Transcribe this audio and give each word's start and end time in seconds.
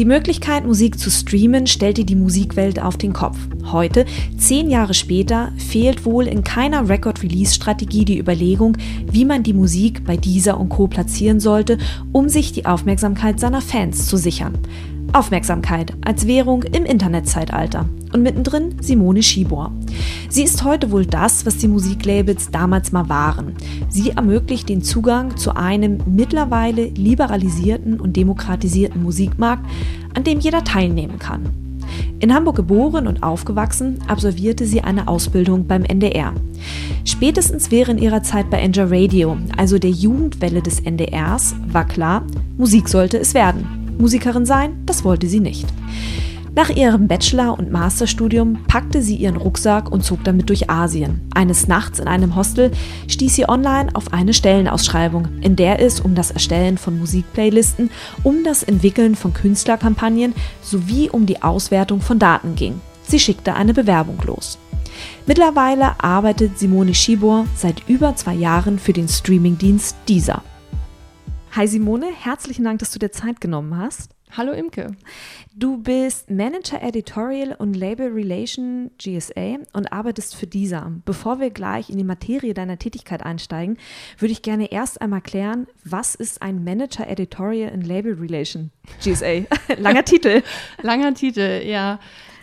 Die 0.00 0.06
Möglichkeit, 0.06 0.64
Musik 0.64 0.98
zu 0.98 1.10
streamen, 1.10 1.66
stellte 1.66 2.06
die 2.06 2.16
Musikwelt 2.16 2.80
auf 2.80 2.96
den 2.96 3.12
Kopf. 3.12 3.36
Heute, 3.70 4.06
zehn 4.38 4.70
Jahre 4.70 4.94
später, 4.94 5.52
fehlt 5.58 6.06
wohl 6.06 6.26
in 6.26 6.42
keiner 6.42 6.88
Record-Release-Strategie 6.88 8.06
die 8.06 8.18
Überlegung, 8.18 8.78
wie 9.12 9.26
man 9.26 9.42
die 9.42 9.52
Musik 9.52 10.06
bei 10.06 10.16
dieser 10.16 10.58
und 10.58 10.70
Co. 10.70 10.86
platzieren 10.86 11.38
sollte, 11.38 11.76
um 12.12 12.30
sich 12.30 12.52
die 12.52 12.64
Aufmerksamkeit 12.64 13.38
seiner 13.38 13.60
Fans 13.60 14.06
zu 14.06 14.16
sichern. 14.16 14.56
Aufmerksamkeit 15.12 15.92
als 16.04 16.26
Währung 16.26 16.62
im 16.62 16.84
Internetzeitalter. 16.84 17.86
Und 18.12 18.22
mittendrin 18.22 18.74
Simone 18.80 19.22
Schibor. 19.22 19.72
Sie 20.28 20.42
ist 20.42 20.64
heute 20.64 20.90
wohl 20.90 21.06
das, 21.06 21.46
was 21.46 21.58
die 21.58 21.68
Musiklabels 21.68 22.50
damals 22.50 22.92
mal 22.92 23.08
waren. 23.08 23.54
Sie 23.88 24.10
ermöglicht 24.10 24.68
den 24.68 24.82
Zugang 24.82 25.36
zu 25.36 25.54
einem 25.54 25.98
mittlerweile 26.06 26.86
liberalisierten 26.86 28.00
und 28.00 28.16
demokratisierten 28.16 29.02
Musikmarkt, 29.02 29.64
an 30.14 30.24
dem 30.24 30.40
jeder 30.40 30.64
teilnehmen 30.64 31.18
kann. 31.18 31.48
In 32.20 32.34
Hamburg 32.34 32.56
geboren 32.56 33.06
und 33.06 33.22
aufgewachsen, 33.22 33.98
absolvierte 34.06 34.66
sie 34.66 34.82
eine 34.82 35.08
Ausbildung 35.08 35.66
beim 35.66 35.84
NDR. 35.84 36.34
Spätestens 37.04 37.70
während 37.70 38.00
ihrer 38.00 38.22
Zeit 38.22 38.50
bei 38.50 38.58
Enjoy 38.58 38.84
Radio, 38.84 39.38
also 39.56 39.78
der 39.78 39.90
Jugendwelle 39.90 40.62
des 40.62 40.80
NDRs, 40.80 41.54
war 41.68 41.86
klar, 41.86 42.24
Musik 42.58 42.88
sollte 42.88 43.18
es 43.18 43.34
werden. 43.34 43.79
Musikerin 44.00 44.46
sein, 44.46 44.82
das 44.86 45.04
wollte 45.04 45.26
sie 45.26 45.40
nicht. 45.40 45.66
Nach 46.56 46.68
ihrem 46.68 47.06
Bachelor- 47.06 47.56
und 47.56 47.70
Masterstudium 47.70 48.64
packte 48.66 49.02
sie 49.02 49.14
ihren 49.14 49.36
Rucksack 49.36 49.90
und 49.90 50.04
zog 50.04 50.24
damit 50.24 50.48
durch 50.48 50.68
Asien. 50.68 51.20
Eines 51.32 51.68
Nachts 51.68 52.00
in 52.00 52.08
einem 52.08 52.34
Hostel 52.34 52.72
stieß 53.06 53.36
sie 53.36 53.48
online 53.48 53.88
auf 53.94 54.12
eine 54.12 54.34
Stellenausschreibung, 54.34 55.28
in 55.42 55.54
der 55.54 55.80
es 55.80 56.00
um 56.00 56.16
das 56.16 56.32
Erstellen 56.32 56.76
von 56.76 56.98
Musikplaylisten, 56.98 57.90
um 58.24 58.42
das 58.42 58.64
Entwickeln 58.64 59.14
von 59.14 59.32
Künstlerkampagnen 59.32 60.34
sowie 60.60 61.08
um 61.08 61.24
die 61.24 61.40
Auswertung 61.40 62.00
von 62.00 62.18
Daten 62.18 62.56
ging. 62.56 62.80
Sie 63.06 63.20
schickte 63.20 63.54
eine 63.54 63.72
Bewerbung 63.72 64.18
los. 64.26 64.58
Mittlerweile 65.26 66.02
arbeitet 66.02 66.58
Simone 66.58 66.94
Schibor 66.94 67.46
seit 67.54 67.88
über 67.88 68.16
zwei 68.16 68.34
Jahren 68.34 68.80
für 68.80 68.92
den 68.92 69.08
Streamingdienst 69.08 69.96
Deezer. 70.08 70.42
Hi 71.52 71.66
Simone, 71.66 72.06
herzlichen 72.06 72.62
Dank, 72.62 72.78
dass 72.78 72.92
du 72.92 73.00
dir 73.00 73.10
Zeit 73.10 73.40
genommen 73.40 73.76
hast. 73.76 74.12
Hallo 74.36 74.52
Imke. 74.52 74.92
Du 75.52 75.78
bist 75.78 76.30
Manager 76.30 76.80
Editorial 76.80 77.56
und 77.58 77.74
Label 77.74 78.12
Relation 78.12 78.92
GSA 78.98 79.56
und 79.72 79.92
arbeitest 79.92 80.36
für 80.36 80.46
dieser. 80.46 80.92
Bevor 81.04 81.40
wir 81.40 81.50
gleich 81.50 81.90
in 81.90 81.96
die 81.98 82.04
Materie 82.04 82.54
deiner 82.54 82.78
Tätigkeit 82.78 83.24
einsteigen, 83.24 83.78
würde 84.16 84.30
ich 84.30 84.42
gerne 84.42 84.70
erst 84.70 85.02
einmal 85.02 85.22
klären, 85.22 85.66
was 85.84 86.14
ist 86.14 86.40
ein 86.40 86.62
Manager 86.62 87.08
Editorial 87.08 87.72
und 87.72 87.84
Label 87.84 88.14
Relation 88.14 88.70
GSA? 89.02 89.46
Langer 89.76 90.04
Titel. 90.04 90.44
Langer 90.82 91.14
Titel, 91.14 91.62
ja. 91.66 91.98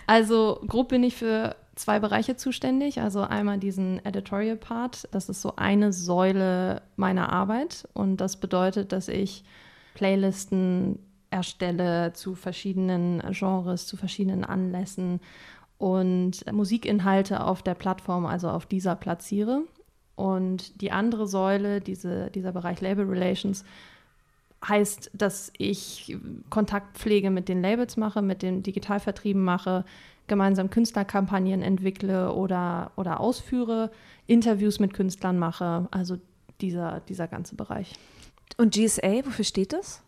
Also 0.06 0.62
grob 0.68 0.90
bin 0.90 1.06
ich 1.06 1.16
für 1.16 1.56
zwei 1.78 2.00
Bereiche 2.00 2.36
zuständig. 2.36 3.02
Also 3.02 3.22
einmal 3.22 3.58
diesen 3.58 4.04
Editorial 4.06 4.58
Part, 4.58 5.08
das 5.12 5.30
ist 5.30 5.42
so 5.42 5.56
eine 5.56 5.94
Säule 5.94 6.82
meiner 6.96 7.32
Arbeit 7.32 7.88
und 7.94 8.18
das 8.18 8.40
bedeutet, 8.40 8.92
dass 8.92 9.08
ich 9.08 9.44
Playlisten 9.94 11.00
erstelle 11.30 12.14
zu 12.14 12.36
verschiedenen 12.36 13.22
Genres, 13.32 13.88
zu 13.88 13.98
verschiedenen 13.98 14.46
Anlässen 14.46 15.20
und 15.78 16.52
Musikinhalte 16.52 17.44
auf 17.44 17.62
der 17.62 17.76
Plattform, 17.76 18.26
also 18.26 18.50
auf 18.50 18.66
dieser 18.66 18.96
platziere. 18.96 19.64
Und 20.16 20.82
die 20.82 20.92
andere 20.92 21.28
Säule, 21.28 21.80
diese, 21.80 22.32
dieser 22.32 22.52
Bereich 22.52 22.82
Label 22.82 23.06
Relations, 23.06 23.64
heißt, 24.66 25.12
dass 25.14 25.52
ich 25.58 26.18
Kontaktpflege 26.50 27.30
mit 27.30 27.50
den 27.50 27.62
Labels 27.62 27.98
mache, 27.98 28.22
mit 28.22 28.42
den 28.42 28.64
Digitalvertrieben 28.64 29.44
mache, 29.44 29.86
gemeinsam 30.28 30.70
Künstlerkampagnen 30.70 31.62
entwickle 31.62 32.34
oder, 32.34 32.92
oder 32.96 33.20
ausführe, 33.20 33.92
Interviews 34.26 34.80
mit 34.80 34.94
Künstlern 34.94 35.40
mache, 35.40 35.88
also 35.92 36.18
dieser, 36.60 37.02
dieser 37.02 37.28
ganze 37.28 37.56
Bereich. 37.56 37.94
Und 38.58 38.74
GSA, 38.74 39.26
wofür 39.26 39.46
steht 39.46 39.74
das? 39.74 40.02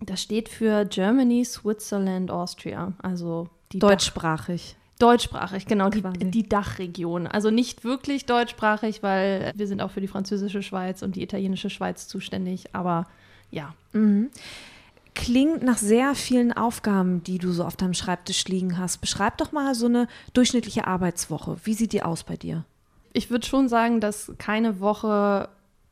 Das 0.00 0.20
steht 0.20 0.48
für 0.48 0.84
Germany, 0.84 1.44
Switzerland, 1.44 2.30
Austria, 2.30 2.92
also 3.00 3.48
die 3.72 3.78
deutschsprachig. 3.78 4.76
Dach 4.76 4.84
deutschsprachig, 4.98 5.66
genau, 5.66 5.90
die, 5.90 6.02
die, 6.30 6.48
Dachregion. 6.48 7.26
Also 7.26 7.50
nicht 7.50 7.84
wirklich 7.84 8.26
deutschsprachig, 8.26 9.02
weil 9.02 9.52
wir 9.54 9.66
sind 9.66 9.82
auch 9.82 9.90
für 9.90 10.00
die 10.00 10.08
französische 10.08 10.62
Schweiz 10.62 11.02
und 11.02 11.16
die 11.16 11.22
italienische 11.22 11.70
Schweiz 11.70 12.06
zuständig, 12.08 12.74
aber 12.74 13.06
ja. 13.54 13.74
Mhm. 13.92 14.30
Klingt 15.14 15.62
nach 15.62 15.78
sehr 15.78 16.14
vielen 16.16 16.52
Aufgaben, 16.52 17.22
die 17.22 17.38
du 17.38 17.52
so 17.52 17.64
auf 17.64 17.76
deinem 17.76 17.94
Schreibtisch 17.94 18.44
liegen 18.46 18.78
hast. 18.78 19.00
Beschreib 19.00 19.38
doch 19.38 19.52
mal 19.52 19.74
so 19.76 19.86
eine 19.86 20.08
durchschnittliche 20.32 20.88
Arbeitswoche. 20.88 21.56
Wie 21.62 21.74
sieht 21.74 21.92
die 21.92 22.02
aus 22.02 22.24
bei 22.24 22.36
dir? 22.36 22.64
Ich 23.12 23.30
würde 23.30 23.46
schon 23.46 23.68
sagen, 23.68 24.00
dass 24.00 24.32
keine 24.38 24.80
Woche 24.80 25.48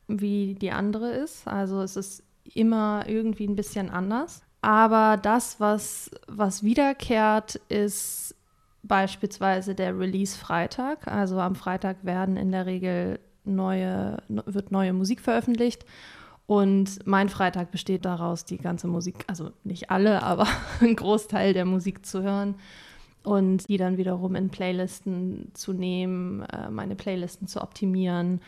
wie 0.09 0.55
die 0.55 0.71
andere 0.71 1.09
ist. 1.11 1.47
Also 1.47 1.81
es 1.81 1.95
ist 1.95 2.23
immer 2.53 3.05
irgendwie 3.07 3.47
ein 3.47 3.55
bisschen 3.55 3.89
anders. 3.89 4.41
Aber 4.61 5.17
das, 5.17 5.61
was, 5.61 6.11
was 6.27 6.63
wiederkehrt, 6.63 7.55
ist 7.69 8.35
beispielsweise 8.83 9.73
der 9.73 9.97
Release-Freitag. 9.97 11.07
Also 11.07 11.39
am 11.39 11.55
Freitag 11.55 12.03
werden 12.03 12.35
in 12.35 12.51
der 12.51 12.65
Regel 12.65 13.19
neue, 13.45 14.17
wird 14.27 14.71
neue 14.71 14.91
Musik 14.91 15.21
veröffentlicht. 15.21 15.85
Und 16.53 17.07
mein 17.07 17.29
Freitag 17.29 17.71
besteht 17.71 18.05
daraus, 18.05 18.45
die 18.45 18.59
ganze 18.59 18.87
Musik, 18.87 19.25
also 19.25 19.53
nicht 19.63 19.89
alle, 19.89 20.21
aber 20.21 20.45
ein 20.81 20.95
Großteil 20.95 21.51
der 21.51 21.65
Musik 21.65 22.05
zu 22.05 22.21
hören 22.21 22.53
und 23.23 23.67
die 23.69 23.77
dann 23.77 23.97
wiederum 23.97 24.35
in 24.35 24.51
Playlisten 24.51 25.49
zu 25.55 25.73
nehmen, 25.73 26.43
äh, 26.43 26.69
meine 26.69 26.95
Playlisten 26.95 27.47
zu 27.47 27.59
optimieren 27.59 28.39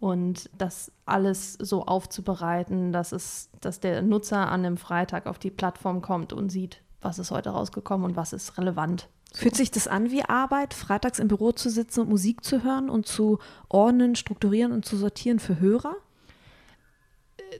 und 0.00 0.50
das 0.58 0.90
alles 1.06 1.52
so 1.52 1.84
aufzubereiten, 1.84 2.92
dass 2.92 3.12
es, 3.12 3.48
dass 3.60 3.78
der 3.78 4.02
Nutzer 4.02 4.50
an 4.50 4.66
einem 4.66 4.76
Freitag 4.76 5.28
auf 5.28 5.38
die 5.38 5.52
Plattform 5.52 6.02
kommt 6.02 6.32
und 6.32 6.50
sieht, 6.50 6.82
was 7.00 7.20
ist 7.20 7.30
heute 7.30 7.50
rausgekommen 7.50 8.06
und 8.10 8.16
was 8.16 8.32
ist 8.32 8.58
relevant. 8.58 9.08
Fühlt 9.34 9.54
sich 9.54 9.70
das 9.70 9.86
an 9.86 10.10
wie 10.10 10.24
Arbeit, 10.24 10.74
freitags 10.74 11.20
im 11.20 11.28
Büro 11.28 11.52
zu 11.52 11.70
sitzen 11.70 12.00
und 12.00 12.08
Musik 12.08 12.42
zu 12.42 12.64
hören 12.64 12.90
und 12.90 13.06
zu 13.06 13.38
ordnen, 13.68 14.16
strukturieren 14.16 14.72
und 14.72 14.84
zu 14.84 14.96
sortieren 14.96 15.38
für 15.38 15.60
Hörer? 15.60 15.94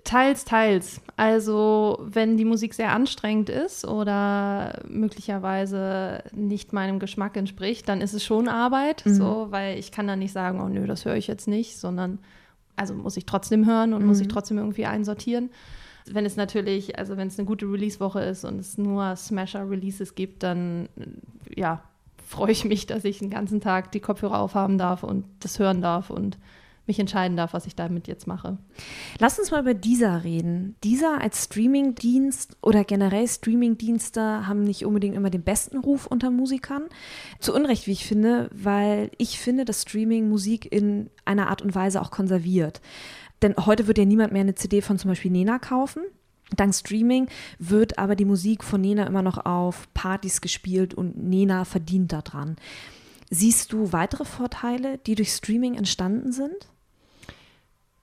Teils, 0.04 0.44
teils. 0.44 1.00
Also 1.16 1.98
wenn 2.02 2.36
die 2.36 2.44
Musik 2.44 2.74
sehr 2.74 2.92
anstrengend 2.92 3.48
ist 3.48 3.86
oder 3.86 4.80
möglicherweise 4.88 6.22
nicht 6.32 6.72
meinem 6.72 6.98
Geschmack 6.98 7.36
entspricht, 7.36 7.88
dann 7.88 8.00
ist 8.00 8.14
es 8.14 8.24
schon 8.24 8.48
Arbeit, 8.48 9.04
mhm. 9.06 9.14
so, 9.14 9.46
weil 9.50 9.78
ich 9.78 9.92
kann 9.92 10.06
dann 10.06 10.18
nicht 10.18 10.32
sagen, 10.32 10.60
oh 10.60 10.68
nö, 10.68 10.86
das 10.86 11.04
höre 11.04 11.16
ich 11.16 11.26
jetzt 11.26 11.48
nicht, 11.48 11.78
sondern 11.78 12.18
also 12.76 12.94
muss 12.94 13.16
ich 13.16 13.26
trotzdem 13.26 13.66
hören 13.66 13.92
und 13.92 14.02
mhm. 14.02 14.08
muss 14.08 14.20
ich 14.20 14.28
trotzdem 14.28 14.58
irgendwie 14.58 14.86
einsortieren. 14.86 15.50
Wenn 16.10 16.26
es 16.26 16.36
natürlich, 16.36 16.98
also 16.98 17.16
wenn 17.16 17.28
es 17.28 17.38
eine 17.38 17.46
gute 17.46 17.66
Release-Woche 17.66 18.20
ist 18.20 18.44
und 18.44 18.58
es 18.58 18.78
nur 18.78 19.14
Smasher-Releases 19.14 20.14
gibt, 20.14 20.42
dann 20.42 20.88
ja, 21.54 21.82
freue 22.26 22.50
ich 22.50 22.64
mich, 22.64 22.86
dass 22.86 23.04
ich 23.04 23.18
den 23.18 23.30
ganzen 23.30 23.60
Tag 23.60 23.92
die 23.92 24.00
Kopfhörer 24.00 24.40
aufhaben 24.40 24.78
darf 24.78 25.02
und 25.04 25.24
das 25.40 25.58
hören 25.58 25.80
darf 25.80 26.10
und 26.10 26.38
mich 26.86 26.98
entscheiden 26.98 27.36
darf, 27.36 27.52
was 27.52 27.66
ich 27.66 27.76
damit 27.76 28.08
jetzt 28.08 28.26
mache. 28.26 28.58
Lass 29.18 29.38
uns 29.38 29.50
mal 29.50 29.60
über 29.60 29.74
dieser 29.74 30.24
reden. 30.24 30.76
Dieser 30.82 31.20
als 31.20 31.44
Streamingdienst 31.44 32.56
oder 32.60 32.84
generell 32.84 33.28
Streamingdienste 33.28 34.46
haben 34.46 34.64
nicht 34.64 34.84
unbedingt 34.84 35.14
immer 35.14 35.30
den 35.30 35.42
besten 35.42 35.78
Ruf 35.78 36.06
unter 36.06 36.30
Musikern. 36.30 36.84
Zu 37.38 37.54
Unrecht, 37.54 37.86
wie 37.86 37.92
ich 37.92 38.04
finde, 38.06 38.50
weil 38.52 39.10
ich 39.18 39.38
finde, 39.38 39.64
dass 39.64 39.82
Streaming 39.82 40.28
Musik 40.28 40.70
in 40.70 41.10
einer 41.24 41.48
Art 41.48 41.62
und 41.62 41.74
Weise 41.74 42.02
auch 42.02 42.10
konserviert. 42.10 42.80
Denn 43.42 43.54
heute 43.56 43.86
wird 43.86 43.98
ja 43.98 44.04
niemand 44.04 44.32
mehr 44.32 44.42
eine 44.42 44.54
CD 44.54 44.82
von 44.82 44.98
zum 44.98 45.10
Beispiel 45.10 45.30
Nena 45.30 45.58
kaufen. 45.58 46.02
Dank 46.56 46.74
Streaming 46.74 47.28
wird 47.58 47.98
aber 47.98 48.16
die 48.16 48.24
Musik 48.24 48.62
von 48.62 48.80
Nena 48.80 49.06
immer 49.06 49.22
noch 49.22 49.46
auf 49.46 49.88
Partys 49.94 50.40
gespielt 50.40 50.94
und 50.94 51.16
Nena 51.16 51.64
verdient 51.64 52.12
daran. 52.12 52.56
Siehst 53.30 53.72
du 53.72 53.92
weitere 53.92 54.24
Vorteile, 54.24 54.98
die 54.98 55.14
durch 55.14 55.32
Streaming 55.32 55.74
entstanden 55.74 56.32
sind? 56.32 56.68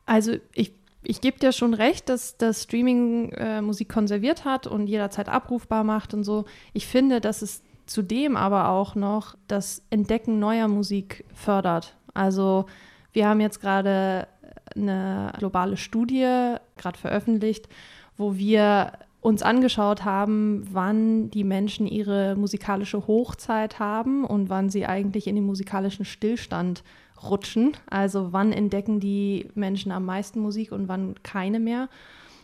Also 0.10 0.38
ich, 0.56 0.74
ich 1.04 1.22
gebe 1.22 1.38
dir 1.38 1.52
schon 1.52 1.76
recht, 1.76 2.10
dass 2.10 2.36
das 2.36 2.64
Streaming 2.64 3.30
äh, 3.34 3.62
Musik 3.62 3.90
konserviert 3.90 4.44
hat 4.44 4.66
und 4.66 4.88
jederzeit 4.88 5.30
abrufbar 5.30 5.84
macht 5.84 6.16
und 6.16 6.24
so. 6.24 6.46
Ich 6.74 6.88
finde, 6.88 7.22
dass 7.22 7.44
es 7.44 7.62
zudem 7.86 8.36
aber 8.36 8.70
auch 8.70 8.96
noch 8.96 9.36
das 9.48 9.84
Entdecken 9.92 10.40
neuer 10.40 10.68
Musik 10.68 11.26
fördert. 11.36 11.96
Also 12.16 12.66
wir 13.14 13.28
haben 13.28 13.40
jetzt 13.40 13.62
gerade 13.62 14.28
eine 14.76 15.32
globale 15.38 15.78
Studie 15.78 16.56
gerade 16.76 16.98
veröffentlicht, 16.98 17.70
wo 18.18 18.36
wir 18.36 18.94
uns 19.22 19.44
angeschaut 19.44 20.06
haben, 20.06 20.68
wann 20.72 21.30
die 21.30 21.44
Menschen 21.44 21.86
ihre 21.86 22.36
musikalische 22.36 23.06
Hochzeit 23.06 23.78
haben 23.78 24.26
und 24.26 24.50
wann 24.50 24.72
sie 24.72 24.88
eigentlich 24.88 25.28
in 25.28 25.36
den 25.36 25.46
musikalischen 25.46 26.06
Stillstand 26.06 26.84
rutschen. 27.24 27.76
Also 27.90 28.32
wann 28.32 28.52
entdecken 28.52 29.00
die 29.00 29.50
Menschen 29.56 29.92
am 29.92 30.06
meisten 30.06 30.40
Musik 30.40 30.72
und 30.72 30.88
wann 30.88 31.16
keine 31.24 31.60
mehr. 31.60 31.90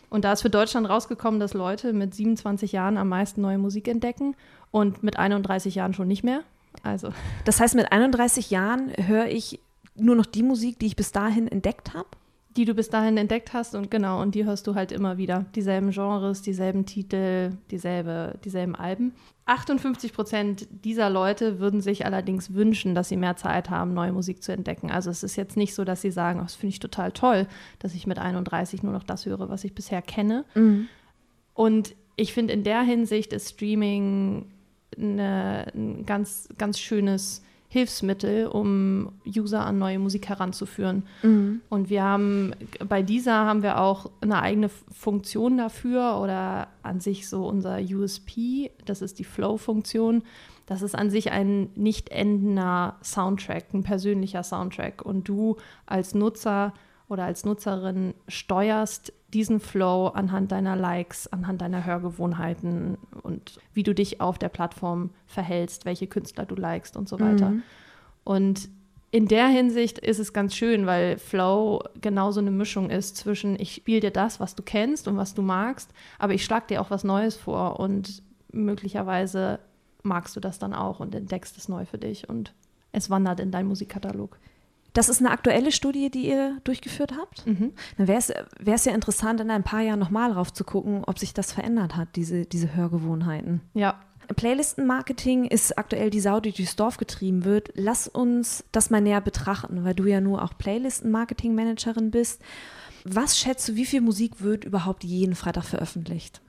Und 0.08 0.24
da 0.24 0.32
ist 0.32 0.42
für 0.42 0.50
Deutschland 0.50 0.88
rausgekommen, 0.88 1.40
dass 1.40 1.54
Leute 1.54 1.92
mit 1.92 2.14
27 2.14 2.72
Jahren 2.72 2.96
am 2.96 3.08
meisten 3.08 3.40
neue 3.40 3.58
Musik 3.58 3.88
entdecken 3.88 4.36
und 4.70 5.02
mit 5.02 5.18
31 5.18 5.74
Jahren 5.74 5.94
schon 5.94 6.08
nicht 6.08 6.22
mehr. 6.22 6.42
Also. 6.82 7.10
Das 7.44 7.60
heißt, 7.60 7.74
mit 7.74 7.90
31 7.90 8.50
Jahren 8.50 8.92
höre 8.96 9.26
ich 9.26 9.60
nur 9.94 10.14
noch 10.14 10.26
die 10.26 10.42
Musik, 10.42 10.78
die 10.78 10.86
ich 10.86 10.96
bis 10.96 11.12
dahin 11.12 11.48
entdeckt 11.48 11.94
habe? 11.94 12.08
Die 12.56 12.64
du 12.64 12.74
bis 12.74 12.88
dahin 12.88 13.16
entdeckt 13.16 13.52
hast 13.52 13.74
und 13.74 13.90
genau, 13.90 14.20
und 14.20 14.34
die 14.34 14.44
hörst 14.44 14.66
du 14.66 14.74
halt 14.74 14.92
immer 14.92 15.18
wieder. 15.18 15.44
Dieselben 15.54 15.90
Genres, 15.90 16.42
dieselben 16.42 16.86
Titel, 16.86 17.52
dieselbe, 17.70 18.38
dieselben 18.44 18.74
Alben. 18.74 19.12
58 19.44 20.12
Prozent 20.12 20.66
dieser 20.84 21.08
Leute 21.08 21.60
würden 21.60 21.80
sich 21.80 22.04
allerdings 22.04 22.54
wünschen, 22.54 22.94
dass 22.94 23.08
sie 23.08 23.16
mehr 23.16 23.36
Zeit 23.36 23.70
haben, 23.70 23.94
neue 23.94 24.12
Musik 24.12 24.42
zu 24.42 24.52
entdecken. 24.52 24.90
Also 24.90 25.10
es 25.10 25.22
ist 25.22 25.36
jetzt 25.36 25.56
nicht 25.56 25.74
so, 25.74 25.84
dass 25.84 26.02
sie 26.02 26.10
sagen, 26.10 26.40
oh, 26.40 26.42
das 26.42 26.56
finde 26.56 26.72
ich 26.72 26.80
total 26.80 27.12
toll, 27.12 27.46
dass 27.78 27.94
ich 27.94 28.06
mit 28.06 28.18
31 28.18 28.82
nur 28.82 28.92
noch 28.92 29.04
das 29.04 29.26
höre, 29.26 29.48
was 29.48 29.62
ich 29.62 29.74
bisher 29.74 30.02
kenne. 30.02 30.44
Mhm. 30.54 30.88
Und 31.54 31.94
ich 32.16 32.32
finde, 32.32 32.54
in 32.54 32.64
der 32.64 32.82
Hinsicht 32.82 33.32
ist 33.32 33.50
Streaming 33.50 34.50
eine, 34.96 35.66
ein 35.74 36.06
ganz, 36.06 36.48
ganz 36.58 36.80
schönes 36.80 37.42
Hilfsmittel, 37.76 38.46
um 38.46 39.12
User 39.26 39.66
an 39.66 39.78
neue 39.78 39.98
Musik 39.98 40.30
heranzuführen. 40.30 41.02
Mhm. 41.22 41.60
Und 41.68 41.90
wir 41.90 42.02
haben 42.02 42.52
bei 42.88 43.02
dieser 43.02 43.44
haben 43.44 43.62
wir 43.62 43.78
auch 43.78 44.10
eine 44.22 44.40
eigene 44.40 44.70
Funktion 44.70 45.58
dafür 45.58 46.18
oder 46.22 46.68
an 46.82 47.00
sich 47.00 47.28
so 47.28 47.46
unser 47.46 47.78
USP, 47.78 48.70
das 48.86 49.02
ist 49.02 49.18
die 49.18 49.24
Flow-Funktion. 49.24 50.22
Das 50.64 50.80
ist 50.80 50.94
an 50.94 51.10
sich 51.10 51.30
ein 51.32 51.68
nicht 51.74 52.08
endender 52.08 52.96
Soundtrack, 53.02 53.74
ein 53.74 53.82
persönlicher 53.82 54.42
Soundtrack. 54.42 55.02
Und 55.04 55.28
du 55.28 55.56
als 55.84 56.14
Nutzer 56.14 56.72
oder 57.08 57.24
als 57.24 57.44
Nutzerin 57.44 58.14
steuerst 58.28 59.12
diesen 59.32 59.60
Flow 59.60 60.08
anhand 60.08 60.52
deiner 60.52 60.76
Likes, 60.76 61.26
anhand 61.32 61.60
deiner 61.60 61.84
Hörgewohnheiten 61.84 62.98
und 63.22 63.58
wie 63.72 63.82
du 63.82 63.94
dich 63.94 64.20
auf 64.20 64.38
der 64.38 64.48
Plattform 64.48 65.10
verhältst, 65.26 65.84
welche 65.84 66.06
Künstler 66.06 66.46
du 66.46 66.54
likest 66.54 66.96
und 66.96 67.08
so 67.08 67.20
weiter. 67.20 67.50
Mhm. 67.50 67.62
Und 68.24 68.68
in 69.10 69.28
der 69.28 69.46
Hinsicht 69.46 69.98
ist 69.98 70.18
es 70.18 70.32
ganz 70.32 70.54
schön, 70.54 70.86
weil 70.86 71.18
Flow 71.18 71.82
genauso 72.00 72.40
eine 72.40 72.50
Mischung 72.50 72.90
ist 72.90 73.16
zwischen 73.16 73.58
ich 73.58 73.74
spiele 73.74 74.00
dir 74.00 74.10
das, 74.10 74.40
was 74.40 74.54
du 74.54 74.62
kennst 74.62 75.06
und 75.06 75.16
was 75.16 75.34
du 75.34 75.42
magst, 75.42 75.90
aber 76.18 76.34
ich 76.34 76.44
schlage 76.44 76.66
dir 76.68 76.80
auch 76.80 76.90
was 76.90 77.04
Neues 77.04 77.36
vor 77.36 77.78
und 77.78 78.22
möglicherweise 78.52 79.58
magst 80.02 80.34
du 80.36 80.40
das 80.40 80.58
dann 80.58 80.74
auch 80.74 81.00
und 81.00 81.14
entdeckst 81.14 81.56
es 81.56 81.68
neu 81.68 81.84
für 81.84 81.98
dich 81.98 82.28
und 82.28 82.52
es 82.92 83.10
wandert 83.10 83.40
in 83.40 83.50
deinen 83.50 83.68
Musikkatalog. 83.68 84.38
Das 84.96 85.10
ist 85.10 85.20
eine 85.20 85.30
aktuelle 85.30 85.72
Studie, 85.72 86.10
die 86.10 86.26
ihr 86.26 86.58
durchgeführt 86.64 87.12
habt. 87.20 87.46
Mhm. 87.46 87.74
Dann 87.98 88.08
wäre 88.08 88.16
es 88.18 88.84
ja 88.86 88.94
interessant, 88.94 89.42
in 89.42 89.50
ein 89.50 89.62
paar 89.62 89.82
Jahren 89.82 89.98
nochmal 89.98 90.32
drauf 90.32 90.54
zu 90.54 90.64
gucken, 90.64 91.04
ob 91.04 91.18
sich 91.18 91.34
das 91.34 91.52
verändert 91.52 91.96
hat, 91.96 92.16
diese, 92.16 92.46
diese 92.46 92.74
Hörgewohnheiten. 92.74 93.60
Ja. 93.74 94.00
Playlistenmarketing 94.34 95.44
ist 95.44 95.76
aktuell 95.76 96.08
die 96.08 96.20
Sau, 96.20 96.40
die 96.40 96.52
durchs 96.52 96.76
Dorf 96.76 96.96
getrieben 96.96 97.44
wird. 97.44 97.72
Lass 97.74 98.08
uns 98.08 98.64
das 98.72 98.88
mal 98.88 99.02
näher 99.02 99.20
betrachten, 99.20 99.84
weil 99.84 99.94
du 99.94 100.06
ja 100.06 100.22
nur 100.22 100.42
auch 100.42 100.56
Playlistenmarketing-Managerin 100.56 102.10
bist. 102.10 102.40
Was 103.04 103.38
schätzt 103.38 103.68
du, 103.68 103.74
wie 103.74 103.84
viel 103.84 104.00
Musik 104.00 104.40
wird 104.40 104.64
überhaupt 104.64 105.04
jeden 105.04 105.34
Freitag 105.34 105.64
veröffentlicht? 105.64 106.40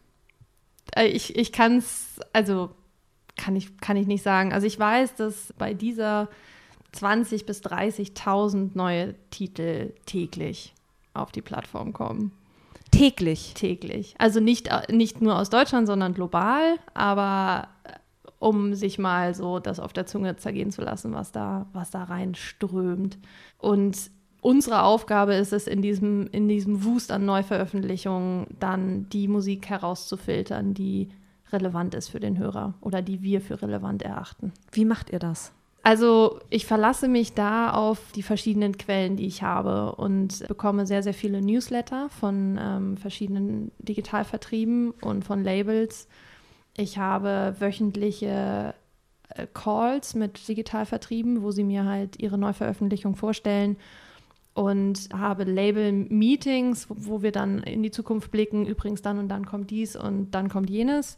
Äh, 0.95 1.07
ich, 1.07 1.35
ich 1.35 1.51
kann 1.51 1.79
es, 1.79 2.21
also 2.31 2.69
kann 3.35 3.57
ich, 3.57 3.77
kann 3.79 3.97
ich 3.97 4.07
nicht 4.07 4.23
sagen. 4.23 4.53
Also 4.53 4.65
ich 4.67 4.79
weiß, 4.79 5.15
dass 5.15 5.53
bei 5.57 5.73
dieser 5.73 6.29
20.000 6.93 7.45
bis 7.45 7.61
30.000 7.61 8.71
neue 8.73 9.15
Titel 9.29 9.93
täglich 10.05 10.73
auf 11.13 11.31
die 11.31 11.41
Plattform 11.41 11.93
kommen. 11.93 12.31
Täglich? 12.91 13.53
Täglich. 13.53 14.15
Also 14.17 14.39
nicht, 14.39 14.69
nicht 14.89 15.21
nur 15.21 15.37
aus 15.37 15.49
Deutschland, 15.49 15.87
sondern 15.87 16.13
global, 16.13 16.77
aber 16.93 17.67
äh, 17.83 17.91
um 18.39 18.75
sich 18.75 18.97
mal 18.97 19.33
so 19.33 19.59
das 19.59 19.79
auf 19.79 19.93
der 19.93 20.05
Zunge 20.05 20.37
zergehen 20.37 20.71
zu 20.71 20.81
lassen, 20.81 21.13
was 21.13 21.31
da, 21.31 21.67
was 21.73 21.89
da 21.89 22.03
reinströmt. 22.03 23.17
Und 23.57 24.11
unsere 24.41 24.83
Aufgabe 24.83 25.33
ist 25.33 25.53
es, 25.53 25.67
in 25.67 25.81
diesem, 25.81 26.27
in 26.27 26.47
diesem 26.47 26.83
Wust 26.83 27.11
an 27.11 27.25
Neuveröffentlichungen 27.25 28.47
dann 28.59 29.09
die 29.09 29.27
Musik 29.27 29.67
herauszufiltern, 29.69 30.73
die 30.73 31.09
relevant 31.51 31.95
ist 31.95 32.09
für 32.09 32.19
den 32.19 32.37
Hörer 32.37 32.73
oder 32.81 33.01
die 33.01 33.21
wir 33.21 33.41
für 33.41 33.61
relevant 33.61 34.03
erachten. 34.03 34.53
Wie 34.71 34.85
macht 34.85 35.09
ihr 35.09 35.19
das? 35.19 35.51
Also 35.87 36.41
ich 36.49 36.65
verlasse 36.65 37.07
mich 37.07 37.33
da 37.33 37.71
auf 37.71 38.11
die 38.13 38.21
verschiedenen 38.21 38.77
Quellen, 38.77 39.15
die 39.15 39.25
ich 39.25 39.41
habe 39.41 39.95
und 39.95 40.45
bekomme 40.49 40.85
sehr, 40.85 41.01
sehr 41.01 41.13
viele 41.13 41.41
Newsletter 41.41 42.09
von 42.09 42.59
ähm, 42.61 42.97
verschiedenen 42.97 43.71
Digitalvertrieben 43.79 44.91
und 44.99 45.23
von 45.23 45.45
Labels. 45.45 46.09
Ich 46.75 46.97
habe 46.97 47.55
wöchentliche 47.59 48.73
äh, 49.29 49.47
Calls 49.53 50.13
mit 50.13 50.45
Digitalvertrieben, 50.49 51.41
wo 51.41 51.51
sie 51.51 51.63
mir 51.63 51.85
halt 51.85 52.19
ihre 52.19 52.37
Neuveröffentlichung 52.37 53.15
vorstellen 53.15 53.77
und 54.55 55.07
habe 55.13 55.45
Label-Meetings, 55.45 56.89
wo, 56.89 56.95
wo 56.97 57.21
wir 57.21 57.31
dann 57.31 57.63
in 57.63 57.81
die 57.81 57.91
Zukunft 57.91 58.29
blicken. 58.31 58.65
Übrigens, 58.65 59.03
dann 59.03 59.19
und 59.19 59.29
dann 59.29 59.45
kommt 59.45 59.69
dies 59.69 59.95
und 59.95 60.31
dann 60.31 60.49
kommt 60.49 60.69
jenes. 60.69 61.17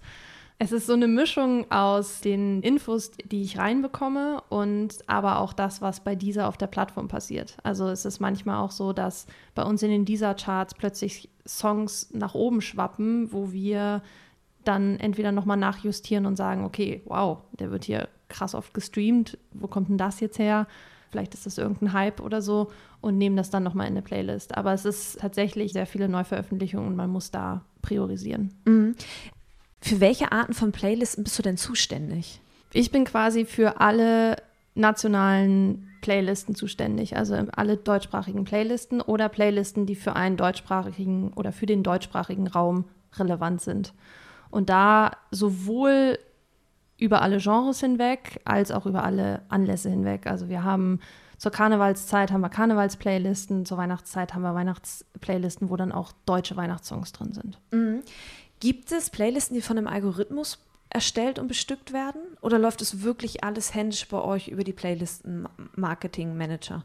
Es 0.62 0.74
ist 0.74 0.88
so 0.88 0.94
eine 0.94 1.08
Mischung 1.08 1.72
aus 1.72 2.20
den 2.20 2.62
Infos, 2.62 3.12
die 3.12 3.44
ich 3.44 3.58
reinbekomme 3.58 4.44
und 4.50 4.98
aber 5.08 5.40
auch 5.40 5.54
das, 5.54 5.82
was 5.82 6.02
bei 6.02 6.16
dieser 6.16 6.50
auf 6.50 6.58
der 6.58 6.68
Plattform 6.68 7.08
passiert. 7.08 7.56
Also 7.64 7.88
es 7.88 8.04
ist 8.04 8.20
manchmal 8.20 8.58
auch 8.58 8.72
so, 8.72 8.92
dass 8.92 9.26
bei 9.56 9.64
uns 9.64 9.82
in 9.84 9.90
den 9.90 10.04
dieser 10.04 10.34
Charts 10.34 10.74
plötzlich 10.74 11.30
Songs 11.48 12.10
nach 12.12 12.36
oben 12.36 12.60
schwappen, 12.60 13.32
wo 13.32 13.54
wir 13.54 14.04
dann 14.66 15.00
entweder 15.00 15.32
nochmal 15.32 15.56
nachjustieren 15.56 16.26
und 16.26 16.36
sagen, 16.36 16.66
okay, 16.66 17.04
wow, 17.06 17.38
der 17.58 17.72
wird 17.72 17.86
hier 17.86 18.10
krass 18.28 18.54
oft 18.54 18.74
gestreamt, 18.74 19.38
wo 19.54 19.68
kommt 19.68 19.88
denn 19.88 19.98
das 19.98 20.20
jetzt 20.20 20.40
her? 20.40 20.68
Vielleicht 21.10 21.34
ist 21.36 21.46
das 21.46 21.58
irgendein 21.58 21.94
Hype 21.94 22.20
oder 22.20 22.42
so 22.42 22.70
und 23.00 23.18
nehmen 23.18 23.38
das 23.38 23.50
dann 23.50 23.64
nochmal 23.64 23.88
in 23.88 23.94
eine 23.94 24.02
Playlist. 24.02 24.58
Aber 24.58 24.74
es 24.74 24.84
ist 24.84 25.20
tatsächlich 25.22 25.72
sehr 25.72 25.88
viele 25.88 26.10
Neuveröffentlichungen 26.10 26.90
und 26.90 26.96
man 26.98 27.10
muss 27.10 27.32
da 27.32 27.64
priorisieren. 27.82 28.54
Mhm. 28.66 28.96
Für 29.82 30.00
welche 30.00 30.32
Arten 30.32 30.54
von 30.54 30.72
Playlisten 30.72 31.24
bist 31.24 31.38
du 31.40 31.44
denn 31.44 31.58
zuständig? 31.58 32.42
Ich 32.74 32.92
bin 32.92 33.06
quasi 33.06 33.46
für 33.46 33.80
alle 33.82 34.38
nationalen 34.76 35.90
Playlisten 36.02 36.56
zuständig, 36.56 37.18
also 37.18 37.36
alle 37.54 37.78
deutschsprachigen 37.78 38.46
Playlisten 38.46 39.02
oder 39.02 39.28
Playlisten, 39.30 39.86
die 39.86 39.96
für 39.96 40.16
einen 40.16 40.38
deutschsprachigen 40.38 41.34
oder 41.34 41.52
für 41.52 41.66
den 41.66 41.84
deutschsprachigen 41.84 42.48
Raum 42.48 42.86
relevant 43.18 43.62
sind. 43.62 43.94
Und 44.50 44.70
da 44.70 45.12
sowohl 45.32 46.20
über 46.98 47.22
alle 47.22 47.38
Genres 47.38 47.80
hinweg 47.80 48.42
als 48.46 48.72
auch 48.72 48.86
über 48.86 49.04
alle 49.04 49.42
Anlässe 49.50 49.90
hinweg. 49.90 50.28
Also 50.28 50.50
wir 50.50 50.64
haben 50.64 51.00
zur 51.38 51.52
Karnevalszeit 51.52 52.32
haben 52.32 52.42
wir 52.42 52.50
Karnevalsplaylisten, 52.50 53.66
zur 53.66 53.78
Weihnachtszeit 53.78 54.34
haben 54.34 54.42
wir 54.42 54.54
Weihnachtsplaylisten, 54.54 55.70
wo 55.70 55.78
dann 55.78 55.94
auch 55.94 56.12
deutsche 56.26 56.58
Weihnachtssongs 56.58 57.14
drin 57.14 57.32
sind. 57.32 57.60
Mhm. 57.72 58.02
Gibt 58.60 58.92
es 58.92 59.10
Playlisten, 59.10 59.56
die 59.56 59.62
von 59.62 59.78
einem 59.78 59.88
Algorithmus 59.88 60.60
erstellt 60.90 61.40
und 61.40 61.48
bestückt 61.48 61.94
werden? 61.94 62.20
Oder 62.42 62.60
läuft 62.60 62.82
es 62.82 63.04
wirklich 63.04 63.42
alles 63.44 63.74
händisch 63.74 64.08
bei 64.08 64.22
euch 64.22 64.50
über 64.50 64.64
die 64.64 64.74
Playlisten-Marketing-Manager? 64.74 66.84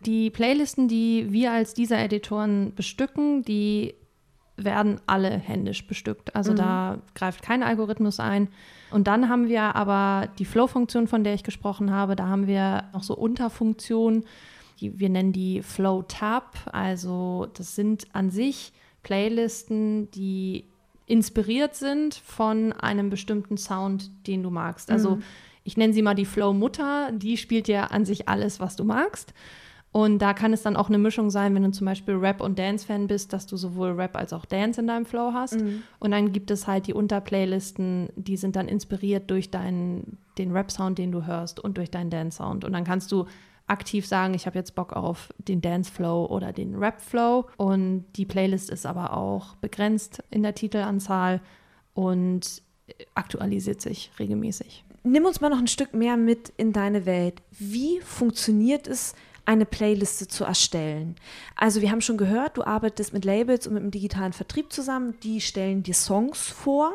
Die 0.00 0.30
Playlisten, 0.30 0.88
die 0.88 1.32
wir 1.32 1.52
als 1.52 1.74
dieser 1.74 1.98
Editoren 1.98 2.74
bestücken, 2.74 3.42
die 3.42 3.94
werden 4.56 5.00
alle 5.06 5.30
händisch 5.30 5.86
bestückt. 5.86 6.34
Also 6.36 6.52
mhm. 6.52 6.56
da 6.56 6.98
greift 7.14 7.42
kein 7.42 7.62
Algorithmus 7.62 8.20
ein. 8.20 8.48
Und 8.90 9.06
dann 9.06 9.28
haben 9.28 9.48
wir 9.48 9.76
aber 9.76 10.28
die 10.38 10.44
Flow-Funktion, 10.44 11.06
von 11.06 11.24
der 11.24 11.34
ich 11.34 11.44
gesprochen 11.44 11.92
habe. 11.92 12.16
Da 12.16 12.28
haben 12.28 12.46
wir 12.46 12.84
noch 12.92 13.02
so 13.02 13.16
Unterfunktionen. 13.16 14.24
Die, 14.80 14.98
wir 14.98 15.08
nennen 15.08 15.32
die 15.32 15.62
Flow-Tab. 15.62 16.56
Also 16.72 17.48
das 17.54 17.74
sind 17.74 18.06
an 18.12 18.30
sich 18.30 18.72
Playlisten, 19.02 20.10
die 20.10 20.64
inspiriert 21.08 21.74
sind 21.74 22.14
von 22.14 22.72
einem 22.72 23.10
bestimmten 23.10 23.56
Sound, 23.56 24.10
den 24.26 24.42
du 24.42 24.50
magst. 24.50 24.90
Also 24.90 25.16
mhm. 25.16 25.22
ich 25.64 25.76
nenne 25.76 25.92
sie 25.92 26.02
mal 26.02 26.14
die 26.14 26.26
Flow-Mutter. 26.26 27.10
Die 27.12 27.36
spielt 27.36 27.66
ja 27.66 27.84
an 27.84 28.04
sich 28.04 28.28
alles, 28.28 28.60
was 28.60 28.76
du 28.76 28.84
magst. 28.84 29.32
Und 29.90 30.18
da 30.20 30.34
kann 30.34 30.52
es 30.52 30.62
dann 30.62 30.76
auch 30.76 30.88
eine 30.88 30.98
Mischung 30.98 31.30
sein, 31.30 31.54
wenn 31.54 31.62
du 31.62 31.70
zum 31.70 31.86
Beispiel 31.86 32.14
Rap- 32.14 32.42
und 32.42 32.58
Dance-Fan 32.58 33.06
bist, 33.06 33.32
dass 33.32 33.46
du 33.46 33.56
sowohl 33.56 33.92
Rap 33.92 34.16
als 34.16 34.34
auch 34.34 34.44
Dance 34.44 34.80
in 34.80 34.86
deinem 34.86 35.06
Flow 35.06 35.32
hast. 35.32 35.60
Mhm. 35.60 35.82
Und 35.98 36.10
dann 36.10 36.30
gibt 36.32 36.50
es 36.50 36.66
halt 36.66 36.86
die 36.86 36.92
Unterplaylisten, 36.92 38.10
die 38.14 38.36
sind 38.36 38.54
dann 38.54 38.68
inspiriert 38.68 39.30
durch 39.30 39.50
deinen, 39.50 40.18
den 40.36 40.52
Rap-Sound, 40.52 40.98
den 40.98 41.10
du 41.10 41.24
hörst 41.24 41.58
und 41.58 41.78
durch 41.78 41.90
deinen 41.90 42.10
Dance-Sound. 42.10 42.66
Und 42.66 42.72
dann 42.74 42.84
kannst 42.84 43.10
du 43.10 43.24
aktiv 43.68 44.06
sagen, 44.06 44.34
ich 44.34 44.46
habe 44.46 44.58
jetzt 44.58 44.74
Bock 44.74 44.92
auf 44.92 45.32
den 45.38 45.60
Dance-Flow 45.60 46.26
oder 46.26 46.52
den 46.52 46.74
Rap-Flow. 46.74 47.46
Und 47.56 48.06
die 48.16 48.26
Playlist 48.26 48.70
ist 48.70 48.86
aber 48.86 49.16
auch 49.16 49.54
begrenzt 49.56 50.22
in 50.30 50.42
der 50.42 50.54
Titelanzahl 50.54 51.40
und 51.94 52.62
aktualisiert 53.14 53.80
sich 53.80 54.10
regelmäßig. 54.18 54.84
Nimm 55.04 55.24
uns 55.24 55.40
mal 55.40 55.50
noch 55.50 55.58
ein 55.58 55.68
Stück 55.68 55.94
mehr 55.94 56.16
mit 56.16 56.52
in 56.56 56.72
deine 56.72 57.06
Welt. 57.06 57.42
Wie 57.58 58.00
funktioniert 58.00 58.86
es, 58.86 59.14
eine 59.48 59.64
Playliste 59.64 60.28
zu 60.28 60.44
erstellen. 60.44 61.16
Also 61.56 61.80
wir 61.80 61.90
haben 61.90 62.02
schon 62.02 62.18
gehört, 62.18 62.58
du 62.58 62.64
arbeitest 62.64 63.14
mit 63.14 63.24
Labels 63.24 63.66
und 63.66 63.72
mit 63.72 63.82
dem 63.82 63.90
digitalen 63.90 64.34
Vertrieb 64.34 64.70
zusammen, 64.70 65.14
die 65.22 65.40
stellen 65.40 65.82
dir 65.82 65.94
Songs 65.94 66.48
vor. 66.48 66.92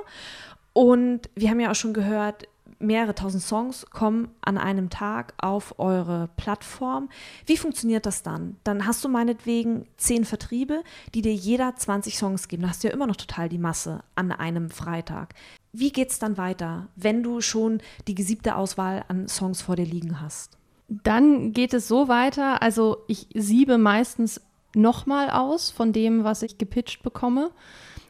Und 0.72 1.32
wir 1.34 1.50
haben 1.50 1.60
ja 1.60 1.72
auch 1.72 1.76
schon 1.76 1.96
gehört, 1.96 2.48
mehrere 2.80 3.16
tausend 3.16 3.44
Songs 3.44 3.86
kommen 3.90 4.30
an 4.42 4.58
einem 4.58 4.90
Tag 4.90 5.34
auf 5.38 5.80
eure 5.80 6.30
Plattform. 6.36 7.10
Wie 7.46 7.58
funktioniert 7.58 8.06
das 8.06 8.24
dann? 8.24 8.58
Dann 8.64 8.86
hast 8.86 9.04
du 9.04 9.10
meinetwegen 9.10 9.86
zehn 9.98 10.26
Vertriebe, 10.26 10.84
die 11.14 11.22
dir 11.22 11.34
jeder 11.34 11.76
20 11.76 12.18
Songs 12.18 12.48
geben. 12.48 12.64
Da 12.64 12.70
hast 12.70 12.84
du 12.84 12.88
ja 12.88 12.94
immer 12.94 13.08
noch 13.08 13.16
total 13.16 13.50
die 13.50 13.58
Masse 13.58 14.04
an 14.16 14.32
einem 14.32 14.70
Freitag. 14.70 15.34
Wie 15.72 15.92
geht 15.92 16.12
es 16.12 16.20
dann 16.20 16.38
weiter, 16.38 16.88
wenn 16.96 17.24
du 17.24 17.42
schon 17.42 17.82
die 18.08 18.16
gesiebte 18.16 18.56
Auswahl 18.56 19.04
an 19.08 19.28
Songs 19.28 19.62
vor 19.62 19.76
dir 19.76 19.86
liegen 19.86 20.22
hast? 20.22 20.58
Dann 20.88 21.54
geht 21.54 21.74
es 21.74 21.88
so 21.88 22.08
weiter, 22.08 22.62
also 22.62 22.98
ich 23.08 23.28
siebe 23.34 23.78
meistens 23.78 24.42
nochmal 24.76 25.30
aus 25.30 25.72
von 25.72 25.94
dem, 25.94 26.24
was 26.24 26.44
ich 26.44 26.58
gepitcht 26.58 27.04
bekomme. 27.04 27.52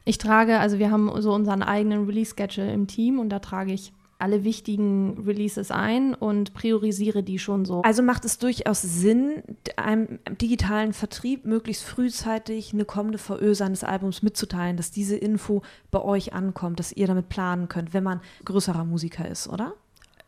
Ich 0.05 0.17
trage, 0.17 0.59
also 0.59 0.79
wir 0.79 0.91
haben 0.91 1.09
so 1.21 1.33
unseren 1.33 1.63
eigenen 1.63 2.05
Release-Schedule 2.05 2.71
im 2.73 2.87
Team 2.87 3.19
und 3.19 3.29
da 3.29 3.39
trage 3.39 3.71
ich 3.71 3.93
alle 4.19 4.43
wichtigen 4.43 5.23
Releases 5.25 5.71
ein 5.71 6.13
und 6.15 6.53
priorisiere 6.53 7.23
die 7.23 7.39
schon 7.39 7.65
so. 7.65 7.81
Also 7.81 8.01
macht 8.01 8.25
es 8.25 8.37
durchaus 8.37 8.81
Sinn, 8.81 9.43
einem 9.75 10.19
digitalen 10.41 10.93
Vertrieb 10.93 11.45
möglichst 11.45 11.83
frühzeitig 11.83 12.73
eine 12.73 12.85
kommende 12.85 13.17
VÖ 13.17 13.53
seines 13.55 13.83
Albums 13.83 14.23
mitzuteilen, 14.23 14.77
dass 14.77 14.91
diese 14.91 15.15
Info 15.15 15.61
bei 15.91 16.01
euch 16.01 16.33
ankommt, 16.33 16.79
dass 16.79 16.91
ihr 16.91 17.07
damit 17.07 17.29
planen 17.29 17.67
könnt, 17.67 17.93
wenn 17.93 18.03
man 18.03 18.21
größerer 18.45 18.85
Musiker 18.85 19.27
ist, 19.27 19.47
oder? 19.47 19.73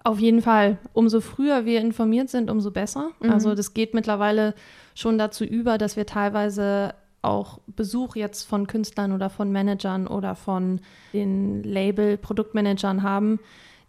Auf 0.04 0.20
jeden 0.20 0.42
Fall. 0.44 0.77
Umso 0.94 1.20
früher 1.20 1.65
wir 1.65 1.82
informiert 1.82 2.30
sind, 2.30 2.51
umso 2.51 2.70
besser. 2.70 3.10
Mhm. 3.22 3.32
Also 3.32 3.56
das 3.56 3.74
geht 3.74 3.94
mittlerweile 3.94 4.54
schon 4.94 5.18
dazu 5.18 5.44
über, 5.44 5.77
dass 5.77 5.96
wir 5.96 6.06
teilweise 6.06 6.94
auch 7.24 7.60
Besuch 7.65 8.15
jetzt 8.15 8.44
von 8.44 8.68
Künstlern 8.68 9.12
oder 9.12 9.30
von 9.30 9.51
Managern 9.51 10.06
oder 10.08 10.36
von 10.36 10.80
den 11.12 11.63
Label-Produktmanagern 11.63 13.01
haben, 13.01 13.39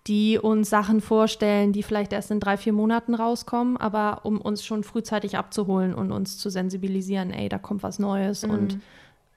die 0.06 0.38
uns 0.38 0.70
Sachen 0.70 1.00
vorstellen, 1.00 1.72
die 1.72 1.82
vielleicht 1.82 2.12
erst 2.12 2.30
in 2.30 2.40
drei, 2.40 2.56
vier 2.56 2.72
Monaten 2.72 3.14
rauskommen, 3.14 3.76
aber 3.76 4.20
um 4.24 4.40
uns 4.40 4.64
schon 4.64 4.84
frühzeitig 4.84 5.36
abzuholen 5.36 5.94
und 5.94 6.12
uns 6.12 6.38
zu 6.38 6.48
sensibilisieren, 6.48 7.32
ey, 7.32 7.48
da 7.48 7.58
kommt 7.58 7.82
was 7.82 7.98
Neues 7.98 8.44
mhm. 8.44 8.50
und 8.50 8.80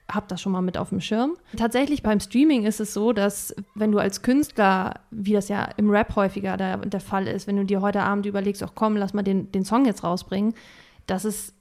habe 0.08 0.26
das 0.28 0.40
schon 0.40 0.52
mal 0.52 0.62
mit 0.62 0.76
auf 0.76 0.90
dem 0.90 1.00
Schirm. 1.00 1.36
Tatsächlich 1.56 2.02
beim 2.02 2.20
Streaming 2.20 2.64
ist 2.64 2.80
es 2.80 2.92
so, 2.94 3.12
dass 3.12 3.54
wenn 3.74 3.92
du 3.92 3.98
als 3.98 4.22
Künstler, 4.22 4.94
wie 5.10 5.32
das 5.32 5.48
ja 5.48 5.68
im 5.76 5.90
Rap 5.90 6.16
häufiger 6.16 6.56
der, 6.56 6.78
der 6.78 7.00
Fall 7.00 7.26
ist, 7.26 7.46
wenn 7.46 7.56
du 7.56 7.64
dir 7.64 7.80
heute 7.80 8.02
Abend 8.02 8.26
überlegst, 8.26 8.62
ach 8.62 8.72
komm, 8.74 8.96
lass 8.96 9.14
mal 9.14 9.22
den, 9.22 9.50
den 9.52 9.64
Song 9.64 9.86
jetzt 9.86 10.04
rausbringen, 10.04 10.54
dass 11.06 11.24
es 11.24 11.54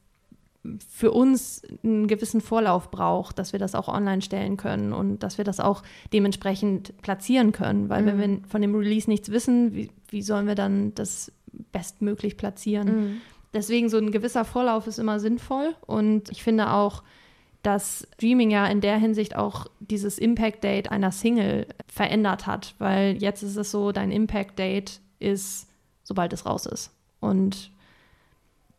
für 0.87 1.11
uns 1.11 1.61
einen 1.83 2.07
gewissen 2.07 2.41
Vorlauf 2.41 2.91
braucht, 2.91 3.39
dass 3.39 3.53
wir 3.53 3.59
das 3.59 3.75
auch 3.75 3.87
online 3.87 4.21
stellen 4.21 4.57
können 4.57 4.91
und 4.93 5.19
dass 5.19 5.37
wir 5.37 5.45
das 5.45 5.59
auch 5.59 5.83
dementsprechend 6.11 7.01
platzieren 7.01 7.51
können. 7.51 7.89
Weil 7.89 8.03
mhm. 8.03 8.05
wenn 8.05 8.19
wir 8.19 8.47
von 8.47 8.61
dem 8.61 8.75
Release 8.75 9.09
nichts 9.09 9.29
wissen, 9.31 9.73
wie, 9.73 9.89
wie 10.09 10.21
sollen 10.21 10.47
wir 10.47 10.55
dann 10.55 10.93
das 10.95 11.31
bestmöglich 11.71 12.37
platzieren? 12.37 12.87
Mhm. 12.87 13.21
Deswegen 13.53 13.89
so 13.89 13.97
ein 13.97 14.11
gewisser 14.11 14.45
Vorlauf 14.45 14.85
ist 14.85 14.99
immer 14.99 15.19
sinnvoll 15.19 15.75
und 15.87 16.29
ich 16.29 16.43
finde 16.43 16.71
auch, 16.71 17.03
dass 17.63 18.07
Streaming 18.15 18.51
ja 18.51 18.67
in 18.67 18.79
der 18.79 18.97
Hinsicht 18.97 19.35
auch 19.35 19.67
dieses 19.79 20.17
Impact 20.17 20.63
Date 20.63 20.91
einer 20.91 21.11
Single 21.11 21.67
verändert 21.87 22.47
hat, 22.47 22.75
weil 22.77 23.17
jetzt 23.17 23.43
ist 23.43 23.57
es 23.57 23.71
so, 23.71 23.91
dein 23.91 24.11
Impact 24.11 24.59
Date 24.59 25.01
ist, 25.19 25.67
sobald 26.03 26.31
es 26.31 26.45
raus 26.45 26.65
ist. 26.65 26.91
Und 27.19 27.71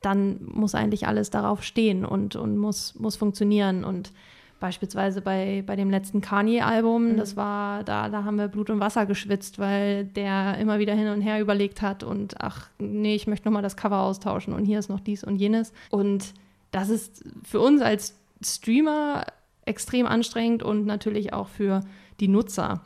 dann 0.01 0.41
muss 0.43 0.75
eigentlich 0.75 1.07
alles 1.07 1.31
darauf 1.31 1.63
stehen 1.63 2.05
und, 2.05 2.37
und 2.37 2.57
muss, 2.57 2.95
muss 2.99 3.17
funktionieren. 3.17 3.85
Und 3.85 4.13
beispielsweise 4.59 5.21
bei, 5.21 5.63
bei 5.67 5.77
dem 5.77 5.91
letzten 5.91 6.21
Kanye-Album, 6.21 7.13
mhm. 7.13 7.17
das 7.17 7.37
war, 7.37 7.85
da, 7.85 8.09
da 8.09 8.25
haben 8.25 8.37
wir 8.37 8.49
Blut 8.49 8.71
und 8.71 8.81
Wasser 8.81 9.07
geschwitzt, 9.07 9.59
weil 9.59 10.05
der 10.05 10.59
immer 10.59 10.79
wieder 10.79 10.95
hin 10.95 11.09
und 11.09 11.21
her 11.21 11.41
überlegt 11.41 11.83
hat 11.83 12.03
und 12.03 12.41
ach, 12.41 12.69
nee, 12.79 13.15
ich 13.15 13.27
möchte 13.27 13.49
nochmal 13.49 13.63
das 13.63 13.77
Cover 13.77 14.01
austauschen 14.01 14.55
und 14.55 14.65
hier 14.65 14.79
ist 14.79 14.89
noch 14.89 15.01
dies 15.01 15.25
und 15.25 15.37
jenes. 15.37 15.73
Und 15.91 16.35
das 16.71 16.89
ist 16.89 17.25
für 17.43 17.61
uns 17.61 17.83
als 17.83 18.17
Streamer 18.43 19.27
extrem 19.65 20.07
anstrengend 20.07 20.63
und 20.63 20.87
natürlich 20.87 21.33
auch 21.33 21.49
für 21.49 21.83
die 22.21 22.29
Nutzer, 22.29 22.83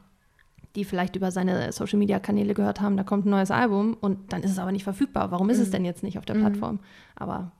die 0.74 0.84
vielleicht 0.84 1.16
über 1.16 1.30
seine 1.30 1.70
Social 1.72 1.98
Media 1.98 2.18
Kanäle 2.18 2.54
gehört 2.54 2.80
haben, 2.80 2.96
da 2.96 3.04
kommt 3.04 3.26
ein 3.26 3.30
neues 3.30 3.50
Album 3.50 3.96
und 4.00 4.32
dann 4.32 4.42
ist 4.42 4.50
es 4.50 4.58
aber 4.58 4.72
nicht 4.72 4.84
verfügbar. 4.84 5.30
Warum 5.30 5.50
ist 5.50 5.58
mhm. 5.58 5.62
es 5.64 5.70
denn 5.70 5.84
jetzt 5.84 6.02
nicht 6.02 6.18
auf 6.18 6.24
der 6.24 6.36
mhm. 6.36 6.40
Plattform? 6.40 6.80
Aber 7.16 7.52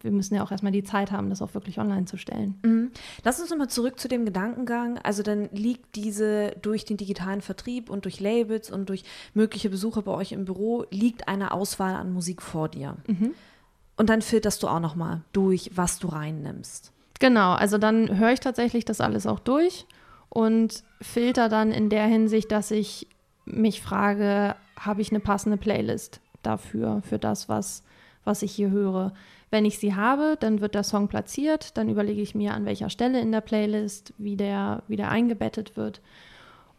wir 0.00 0.10
müssen 0.10 0.34
ja 0.34 0.42
auch 0.42 0.50
erstmal 0.50 0.72
die 0.72 0.84
Zeit 0.84 1.10
haben, 1.10 1.28
das 1.28 1.42
auch 1.42 1.54
wirklich 1.54 1.78
online 1.78 2.06
zu 2.06 2.16
stellen. 2.16 2.58
Mhm. 2.62 2.90
Lass 3.24 3.40
uns 3.40 3.50
nochmal 3.50 3.68
zurück 3.68 3.98
zu 3.98 4.08
dem 4.08 4.24
Gedankengang. 4.24 4.98
Also 4.98 5.22
dann 5.22 5.48
liegt 5.52 5.96
diese 5.96 6.52
durch 6.62 6.84
den 6.84 6.96
digitalen 6.96 7.40
Vertrieb 7.40 7.90
und 7.90 8.04
durch 8.04 8.20
Labels 8.20 8.70
und 8.70 8.88
durch 8.88 9.04
mögliche 9.34 9.70
Besucher 9.70 10.02
bei 10.02 10.12
euch 10.12 10.32
im 10.32 10.44
Büro, 10.44 10.84
liegt 10.90 11.28
eine 11.28 11.52
Auswahl 11.52 11.94
an 11.96 12.12
Musik 12.12 12.42
vor 12.42 12.68
dir. 12.68 12.96
Mhm. 13.06 13.34
Und 13.96 14.08
dann 14.08 14.22
filterst 14.22 14.62
du 14.62 14.68
auch 14.68 14.80
nochmal 14.80 15.22
durch, 15.32 15.72
was 15.74 15.98
du 15.98 16.08
reinnimmst. 16.08 16.92
Genau, 17.18 17.52
also 17.54 17.78
dann 17.78 18.16
höre 18.18 18.32
ich 18.32 18.40
tatsächlich 18.40 18.84
das 18.84 19.00
alles 19.00 19.26
auch 19.26 19.40
durch 19.40 19.86
und 20.28 20.82
filter 21.00 21.48
dann 21.48 21.72
in 21.72 21.88
der 21.88 22.06
Hinsicht, 22.06 22.52
dass 22.52 22.70
ich 22.70 23.06
mich 23.44 23.80
frage, 23.80 24.54
habe 24.78 25.00
ich 25.00 25.10
eine 25.10 25.20
passende 25.20 25.56
Playlist 25.56 26.20
dafür, 26.42 27.02
für 27.02 27.18
das, 27.18 27.48
was, 27.48 27.82
was 28.24 28.42
ich 28.42 28.52
hier 28.52 28.70
höre. 28.70 29.12
Wenn 29.50 29.64
ich 29.64 29.78
sie 29.78 29.94
habe, 29.94 30.36
dann 30.38 30.60
wird 30.60 30.74
der 30.74 30.84
Song 30.84 31.08
platziert, 31.08 31.76
dann 31.76 31.88
überlege 31.88 32.20
ich 32.20 32.34
mir, 32.34 32.54
an 32.54 32.66
welcher 32.66 32.90
Stelle 32.90 33.20
in 33.20 33.32
der 33.32 33.40
Playlist, 33.40 34.12
wie 34.18 34.36
der, 34.36 34.82
wie 34.88 34.96
der 34.96 35.10
eingebettet 35.10 35.76
wird. 35.76 36.02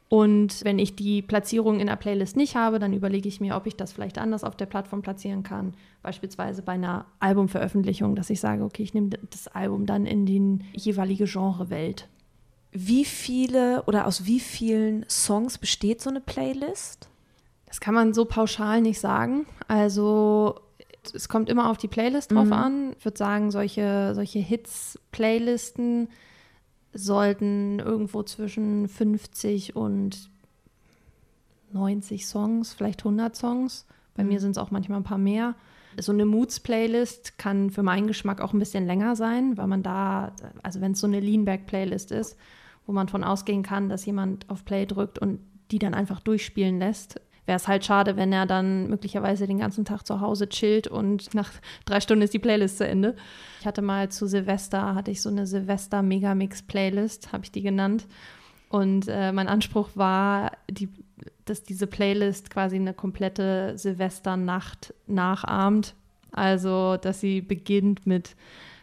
Und 0.10 0.63
wenn 0.63 0.79
ich 0.79 0.96
die 0.96 1.22
Platzierung 1.22 1.79
in 1.79 1.86
der 1.86 1.96
Playlist 1.96 2.36
nicht 2.36 2.56
habe, 2.56 2.79
dann 2.79 2.94
überlege 2.94 3.27
ich 3.29 3.41
mir, 3.41 3.56
ob 3.56 3.68
ich 3.68 3.75
das 3.75 3.94
vielleicht 3.94 4.18
anders 4.18 4.44
auf 4.44 4.56
der 4.56 4.65
Plattform 4.65 5.03
platzieren 5.03 5.44
kann. 5.44 5.74
Beispielsweise 6.01 6.63
bei 6.63 6.74
einer 6.74 7.06
Albumveröffentlichung, 7.20 8.15
dass 8.15 8.32
ich 8.32 8.39
sage, 8.39 8.63
okay, 8.63 8.82
ich 8.82 8.96
nehme 8.96 9.10
das 9.29 9.48
Album 9.48 9.86
dann 9.86 10.08
in 10.08 10.25
die 10.25 10.60
jeweilige 10.74 11.25
Genrewelt. 11.25 12.08
Wie 12.71 13.05
viele 13.05 13.83
oder 13.83 14.05
aus 14.05 14.25
wie 14.25 14.39
vielen 14.39 15.05
Songs 15.09 15.57
besteht 15.57 16.01
so 16.01 16.09
eine 16.09 16.21
Playlist? 16.21 17.09
Das 17.65 17.79
kann 17.79 17.93
man 17.93 18.13
so 18.13 18.25
pauschal 18.25 18.81
nicht 18.81 18.99
sagen. 18.99 19.45
Also 19.67 20.59
es 21.13 21.29
kommt 21.29 21.49
immer 21.49 21.69
auf 21.69 21.77
die 21.77 21.88
Playlist 21.88 22.31
drauf 22.31 22.47
mhm. 22.47 22.53
an. 22.53 22.95
Ich 22.97 23.05
würde 23.05 23.17
sagen, 23.17 23.51
solche, 23.51 24.13
solche 24.13 24.39
Hits-Playlisten 24.39 26.09
sollten 26.93 27.79
irgendwo 27.79 28.23
zwischen 28.23 28.88
50 28.88 29.75
und 29.75 30.29
90 31.71 32.27
Songs, 32.27 32.73
vielleicht 32.73 33.01
100 33.01 33.35
Songs. 33.35 33.85
Bei 34.15 34.23
mhm. 34.23 34.29
mir 34.29 34.39
sind 34.39 34.51
es 34.51 34.57
auch 34.57 34.71
manchmal 34.71 34.99
ein 34.99 35.03
paar 35.03 35.17
mehr. 35.17 35.55
So 35.99 36.11
eine 36.11 36.25
Moods-Playlist 36.25 37.38
kann 37.38 37.71
für 37.71 37.83
meinen 37.83 38.07
Geschmack 38.07 38.41
auch 38.41 38.53
ein 38.53 38.59
bisschen 38.59 38.85
länger 38.85 39.15
sein, 39.15 39.57
weil 39.57 39.67
man 39.67 39.83
da, 39.83 40.33
also 40.61 40.81
wenn 40.81 40.93
es 40.93 40.99
so 40.99 41.07
eine 41.07 41.19
Leanback-Playlist 41.19 42.11
ist, 42.11 42.38
wo 42.89 42.93
man 42.93 43.08
von 43.08 43.24
ausgehen 43.24 43.62
kann, 43.62 43.88
dass 43.88 44.08
jemand 44.08 44.50
auf 44.50 44.65
Play 44.65 44.88
drückt 44.88 45.19
und 45.19 45.41
die 45.69 45.77
dann 45.77 45.93
einfach 45.93 46.19
durchspielen 46.22 46.79
lässt, 46.79 47.22
wäre 47.46 47.58
es 47.58 47.67
halt 47.67 47.86
schade, 47.86 48.17
wenn 48.17 48.34
er 48.34 48.48
dann 48.48 48.89
möglicherweise 48.89 49.46
den 49.46 49.60
ganzen 49.60 49.86
Tag 49.86 50.08
zu 50.08 50.22
Hause 50.22 50.50
chillt 50.50 50.88
und 50.88 51.36
nach 51.36 51.51
drei 51.86 52.01
Stunden 52.01 52.24
ist 52.24 52.34
die 52.34 52.39
Playlist 52.39 52.79
zu 52.79 52.88
Ende. 52.88 53.15
Ich 53.60 53.67
hatte 53.67 53.84
mal 53.84 54.10
zu 54.10 54.25
Silvester, 54.25 54.96
hatte 54.96 55.12
ich 55.12 55.22
so 55.22 55.29
eine 55.29 55.46
Silvester-Megamix-Playlist, 55.46 57.31
habe 57.31 57.43
ich 57.43 57.51
die 57.51 57.62
genannt. 57.62 58.08
Und 58.69 59.05
äh, 59.08 59.31
mein 59.34 59.50
Anspruch 59.50 59.89
war, 59.93 60.53
die, 60.67 60.89
dass 61.46 61.62
diese 61.62 61.86
Playlist 61.86 62.50
quasi 62.50 62.77
eine 62.77 62.96
komplette 62.96 63.77
Silvesternacht 63.77 64.96
nachahmt. 65.05 65.93
Also, 66.31 66.98
dass 66.98 67.19
sie 67.19 67.41
beginnt 67.41 68.08
mit 68.08 68.36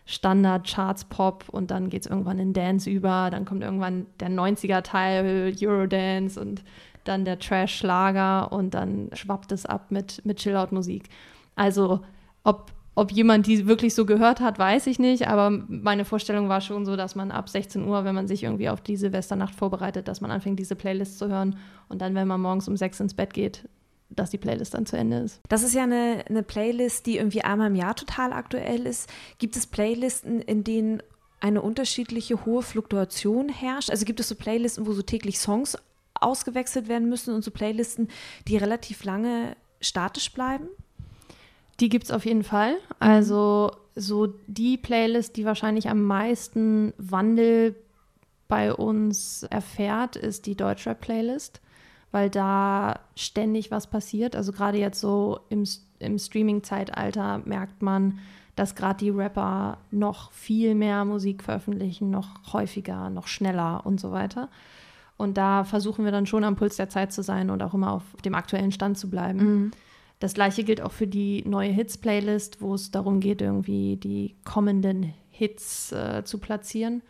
Standard 0.06 0.66
Charts 0.66 1.04
Pop 1.04 1.44
und 1.50 1.72
dann 1.72 1.90
geht 1.90 2.02
es 2.02 2.10
irgendwann 2.10 2.38
in 2.38 2.52
Dance 2.52 2.88
über, 2.88 3.28
dann 3.30 3.44
kommt 3.44 3.62
irgendwann 3.62 4.06
der 4.20 4.30
90er 4.30 4.82
Teil 4.82 5.52
Eurodance 5.60 6.40
und 6.40 6.62
dann 7.02 7.24
der 7.24 7.38
Trash-Schlager 7.40 8.52
und 8.52 8.74
dann 8.74 9.10
schwappt 9.12 9.52
es 9.52 9.66
ab 9.66 9.90
mit, 9.90 10.24
mit 10.24 10.38
Chill-Out-Musik. 10.38 11.08
Also 11.56 12.00
ob, 12.44 12.70
ob 12.94 13.10
jemand 13.10 13.48
die 13.48 13.66
wirklich 13.66 13.94
so 13.96 14.06
gehört 14.06 14.38
hat, 14.38 14.60
weiß 14.60 14.86
ich 14.86 15.00
nicht, 15.00 15.26
aber 15.26 15.50
meine 15.50 16.04
Vorstellung 16.04 16.48
war 16.48 16.60
schon 16.60 16.86
so, 16.86 16.94
dass 16.94 17.16
man 17.16 17.32
ab 17.32 17.48
16 17.48 17.86
Uhr, 17.86 18.04
wenn 18.04 18.14
man 18.14 18.28
sich 18.28 18.44
irgendwie 18.44 18.68
auf 18.68 18.80
die 18.80 18.96
Silvesternacht 18.96 19.56
vorbereitet, 19.56 20.06
dass 20.06 20.20
man 20.20 20.30
anfängt, 20.30 20.60
diese 20.60 20.76
Playlist 20.76 21.18
zu 21.18 21.28
hören 21.28 21.56
und 21.88 22.00
dann, 22.00 22.14
wenn 22.14 22.28
man 22.28 22.40
morgens 22.40 22.68
um 22.68 22.76
sechs 22.76 23.00
ins 23.00 23.14
Bett 23.14 23.34
geht, 23.34 23.68
dass 24.08 24.30
die 24.30 24.38
Playlist 24.38 24.74
dann 24.74 24.86
zu 24.86 24.96
Ende 24.96 25.18
ist. 25.18 25.40
Das 25.48 25.62
ist 25.62 25.74
ja 25.74 25.82
eine, 25.82 26.24
eine 26.28 26.42
Playlist, 26.42 27.06
die 27.06 27.16
irgendwie 27.16 27.42
einmal 27.42 27.68
im 27.68 27.74
Jahr 27.74 27.96
total 27.96 28.32
aktuell 28.32 28.86
ist. 28.86 29.10
Gibt 29.38 29.56
es 29.56 29.66
Playlisten, 29.66 30.40
in 30.40 30.64
denen 30.64 31.02
eine 31.40 31.62
unterschiedliche 31.62 32.44
hohe 32.44 32.62
Fluktuation 32.62 33.48
herrscht? 33.48 33.90
Also 33.90 34.04
gibt 34.04 34.20
es 34.20 34.28
so 34.28 34.34
Playlisten, 34.34 34.86
wo 34.86 34.92
so 34.92 35.02
täglich 35.02 35.38
Songs 35.38 35.76
ausgewechselt 36.14 36.88
werden 36.88 37.08
müssen 37.08 37.34
und 37.34 37.42
so 37.42 37.50
Playlisten, 37.50 38.08
die 38.48 38.56
relativ 38.56 39.04
lange 39.04 39.56
statisch 39.80 40.32
bleiben? 40.32 40.68
Die 41.80 41.88
gibt 41.88 42.04
es 42.04 42.10
auf 42.10 42.24
jeden 42.24 42.44
Fall. 42.44 42.76
Also 43.00 43.70
so 43.94 44.34
die 44.46 44.78
Playlist, 44.78 45.36
die 45.36 45.44
wahrscheinlich 45.44 45.88
am 45.90 46.02
meisten 46.02 46.94
Wandel 46.96 47.74
bei 48.48 48.72
uns 48.72 49.42
erfährt, 49.42 50.16
ist 50.16 50.46
die 50.46 50.54
Deutschrap-Playlist, 50.54 51.60
weil 52.16 52.30
da 52.30 53.00
ständig 53.14 53.70
was 53.70 53.88
passiert. 53.88 54.36
Also 54.36 54.50
gerade 54.50 54.78
jetzt 54.78 55.02
so 55.02 55.40
im, 55.50 55.64
im 55.98 56.18
Streaming-Zeitalter 56.18 57.42
merkt 57.44 57.82
man, 57.82 58.20
dass 58.54 58.74
gerade 58.74 58.96
die 58.96 59.10
Rapper 59.10 59.76
noch 59.90 60.32
viel 60.32 60.74
mehr 60.74 61.04
Musik 61.04 61.44
veröffentlichen, 61.44 62.08
noch 62.08 62.54
häufiger, 62.54 63.10
noch 63.10 63.26
schneller 63.26 63.84
und 63.84 64.00
so 64.00 64.12
weiter. 64.12 64.48
Und 65.18 65.36
da 65.36 65.64
versuchen 65.64 66.06
wir 66.06 66.12
dann 66.12 66.24
schon 66.24 66.42
am 66.42 66.56
Puls 66.56 66.76
der 66.76 66.88
Zeit 66.88 67.12
zu 67.12 67.22
sein 67.22 67.50
und 67.50 67.62
auch 67.62 67.74
immer 67.74 67.92
auf 67.92 68.04
dem 68.24 68.34
aktuellen 68.34 68.72
Stand 68.72 68.96
zu 68.96 69.10
bleiben. 69.10 69.38
Mhm. 69.38 69.70
Das 70.18 70.32
gleiche 70.32 70.64
gilt 70.64 70.80
auch 70.80 70.92
für 70.92 71.06
die 71.06 71.44
neue 71.46 71.68
Hits-Playlist, 71.68 72.62
wo 72.62 72.72
es 72.72 72.90
darum 72.90 73.20
geht, 73.20 73.42
irgendwie 73.42 73.98
die 73.98 74.36
kommenden 74.42 75.12
Hits 75.28 75.92
äh, 75.92 76.24
zu 76.24 76.38
platzieren. 76.38 77.02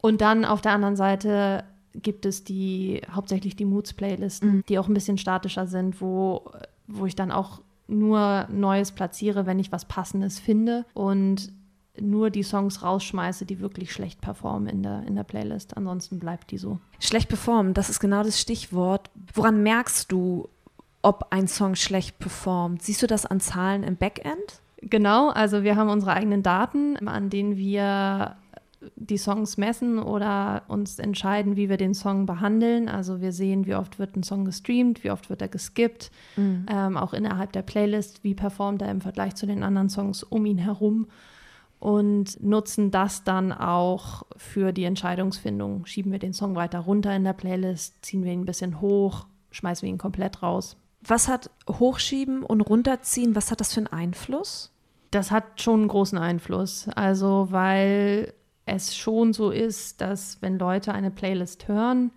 Und 0.00 0.20
dann 0.20 0.44
auf 0.44 0.60
der 0.60 0.70
anderen 0.70 0.94
Seite 0.94 1.64
gibt 1.94 2.26
es 2.26 2.44
die 2.44 3.02
hauptsächlich 3.10 3.56
die 3.56 3.64
Moods-Playlisten, 3.64 4.56
mhm. 4.56 4.64
die 4.68 4.78
auch 4.78 4.88
ein 4.88 4.94
bisschen 4.94 5.18
statischer 5.18 5.66
sind, 5.66 6.00
wo, 6.00 6.50
wo 6.86 7.06
ich 7.06 7.16
dann 7.16 7.30
auch 7.30 7.60
nur 7.88 8.46
Neues 8.50 8.92
platziere, 8.92 9.46
wenn 9.46 9.58
ich 9.58 9.72
was 9.72 9.84
Passendes 9.84 10.38
finde. 10.38 10.84
Und 10.94 11.52
nur 11.98 12.30
die 12.30 12.42
Songs 12.42 12.82
rausschmeiße, 12.82 13.44
die 13.44 13.60
wirklich 13.60 13.92
schlecht 13.92 14.20
performen 14.20 14.68
in 14.68 14.82
der, 14.82 15.02
in 15.06 15.16
der 15.16 15.24
Playlist. 15.24 15.76
Ansonsten 15.76 16.18
bleibt 16.18 16.50
die 16.50 16.58
so. 16.58 16.78
Schlecht 16.98 17.28
performen, 17.28 17.74
das 17.74 17.90
ist 17.90 18.00
genau 18.00 18.22
das 18.22 18.40
Stichwort. 18.40 19.10
Woran 19.34 19.62
merkst 19.62 20.10
du, 20.10 20.48
ob 21.02 21.26
ein 21.30 21.48
Song 21.48 21.74
schlecht 21.74 22.18
performt? 22.18 22.82
Siehst 22.82 23.02
du 23.02 23.06
das 23.06 23.26
an 23.26 23.40
Zahlen 23.40 23.82
im 23.82 23.96
Backend? 23.96 24.60
Genau, 24.82 25.28
also 25.30 25.62
wir 25.62 25.76
haben 25.76 25.90
unsere 25.90 26.14
eigenen 26.14 26.42
Daten, 26.42 26.96
an 27.06 27.28
denen 27.28 27.56
wir 27.56 28.36
die 28.96 29.18
Songs 29.18 29.56
messen 29.56 29.98
oder 29.98 30.62
uns 30.68 30.98
entscheiden, 30.98 31.56
wie 31.56 31.68
wir 31.68 31.76
den 31.76 31.94
Song 31.94 32.26
behandeln. 32.26 32.88
Also 32.88 33.20
wir 33.20 33.32
sehen, 33.32 33.66
wie 33.66 33.74
oft 33.74 33.98
wird 33.98 34.16
ein 34.16 34.22
Song 34.22 34.44
gestreamt, 34.44 35.04
wie 35.04 35.10
oft 35.10 35.28
wird 35.28 35.42
er 35.42 35.48
geskippt, 35.48 36.10
mhm. 36.36 36.66
ähm, 36.68 36.96
auch 36.96 37.12
innerhalb 37.12 37.52
der 37.52 37.62
Playlist, 37.62 38.24
wie 38.24 38.34
performt 38.34 38.82
er 38.82 38.90
im 38.90 39.00
Vergleich 39.00 39.34
zu 39.34 39.46
den 39.46 39.62
anderen 39.62 39.90
Songs 39.90 40.22
um 40.22 40.46
ihn 40.46 40.58
herum 40.58 41.08
und 41.78 42.42
nutzen 42.42 42.90
das 42.90 43.24
dann 43.24 43.52
auch 43.52 44.24
für 44.36 44.72
die 44.72 44.84
Entscheidungsfindung. 44.84 45.86
Schieben 45.86 46.12
wir 46.12 46.18
den 46.18 46.34
Song 46.34 46.54
weiter 46.54 46.80
runter 46.80 47.14
in 47.14 47.24
der 47.24 47.32
Playlist, 47.32 48.04
ziehen 48.04 48.22
wir 48.22 48.32
ihn 48.32 48.42
ein 48.42 48.46
bisschen 48.46 48.80
hoch, 48.80 49.26
schmeißen 49.50 49.86
wir 49.86 49.90
ihn 49.90 49.98
komplett 49.98 50.42
raus. 50.42 50.76
Was 51.02 51.28
hat 51.28 51.50
Hochschieben 51.68 52.42
und 52.42 52.60
Runterziehen, 52.60 53.34
was 53.34 53.50
hat 53.50 53.60
das 53.60 53.72
für 53.72 53.80
einen 53.80 53.86
Einfluss? 53.86 54.72
Das 55.10 55.30
hat 55.30 55.60
schon 55.60 55.80
einen 55.80 55.88
großen 55.88 56.18
Einfluss. 56.18 56.88
Also, 56.94 57.48
weil 57.50 58.34
es 58.66 58.96
schon 58.96 59.32
so 59.32 59.50
ist, 59.50 60.00
dass 60.00 60.40
wenn 60.42 60.58
Leute 60.58 60.92
eine 60.92 61.10
Playlist 61.10 61.68
hören, 61.68 62.10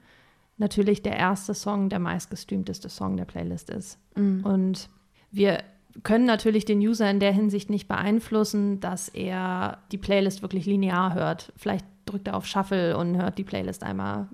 natürlich 0.57 1.01
der 1.01 1.17
erste 1.17 1.53
Song 1.53 1.89
der 1.89 1.99
meistgestreamteste 1.99 2.89
Song 2.89 3.17
der 3.17 3.25
Playlist 3.25 3.69
ist. 3.69 3.97
Mhm. 4.15 4.45
Und 4.45 4.89
wir 5.31 5.63
können 6.03 6.25
natürlich 6.25 6.65
den 6.65 6.79
User 6.79 7.09
in 7.09 7.19
der 7.19 7.31
Hinsicht 7.31 7.69
nicht 7.69 7.87
beeinflussen, 7.87 8.79
dass 8.79 9.09
er 9.09 9.79
die 9.91 9.97
Playlist 9.97 10.41
wirklich 10.41 10.65
linear 10.65 11.13
hört. 11.13 11.53
Vielleicht 11.55 11.85
drückt 12.05 12.27
er 12.27 12.35
auf 12.35 12.45
Shuffle 12.45 12.97
und 12.97 13.17
hört 13.17 13.37
die 13.37 13.43
Playlist 13.43 13.83
einmal 13.83 14.27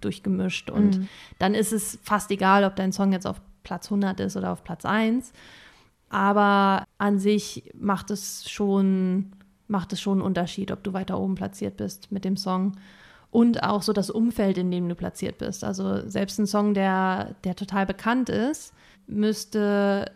durchgemischt. 0.00 0.70
Und 0.70 0.98
mhm. 0.98 1.08
dann 1.38 1.54
ist 1.54 1.72
es 1.72 1.98
fast 2.02 2.30
egal, 2.30 2.64
ob 2.64 2.76
dein 2.76 2.92
Song 2.92 3.12
jetzt 3.12 3.26
auf 3.26 3.40
Platz 3.62 3.86
100 3.86 4.20
ist 4.20 4.36
oder 4.36 4.52
auf 4.52 4.62
Platz 4.64 4.84
1. 4.84 5.32
Aber 6.08 6.84
an 6.98 7.18
sich 7.18 7.70
macht 7.74 8.10
es 8.10 8.48
schon, 8.48 9.32
macht 9.68 9.92
es 9.92 10.00
schon 10.00 10.18
einen 10.18 10.26
Unterschied, 10.26 10.70
ob 10.70 10.82
du 10.82 10.92
weiter 10.92 11.18
oben 11.18 11.34
platziert 11.34 11.76
bist 11.76 12.12
mit 12.12 12.24
dem 12.24 12.36
Song. 12.36 12.72
Und 13.30 13.62
auch 13.62 13.82
so 13.82 13.92
das 13.92 14.10
Umfeld, 14.10 14.56
in 14.56 14.70
dem 14.70 14.88
du 14.88 14.94
platziert 14.94 15.38
bist. 15.38 15.64
Also 15.64 16.08
selbst 16.08 16.38
ein 16.38 16.46
Song, 16.46 16.74
der, 16.74 17.34
der 17.44 17.56
total 17.56 17.84
bekannt 17.84 18.28
ist, 18.28 18.72
müsste 19.06 20.10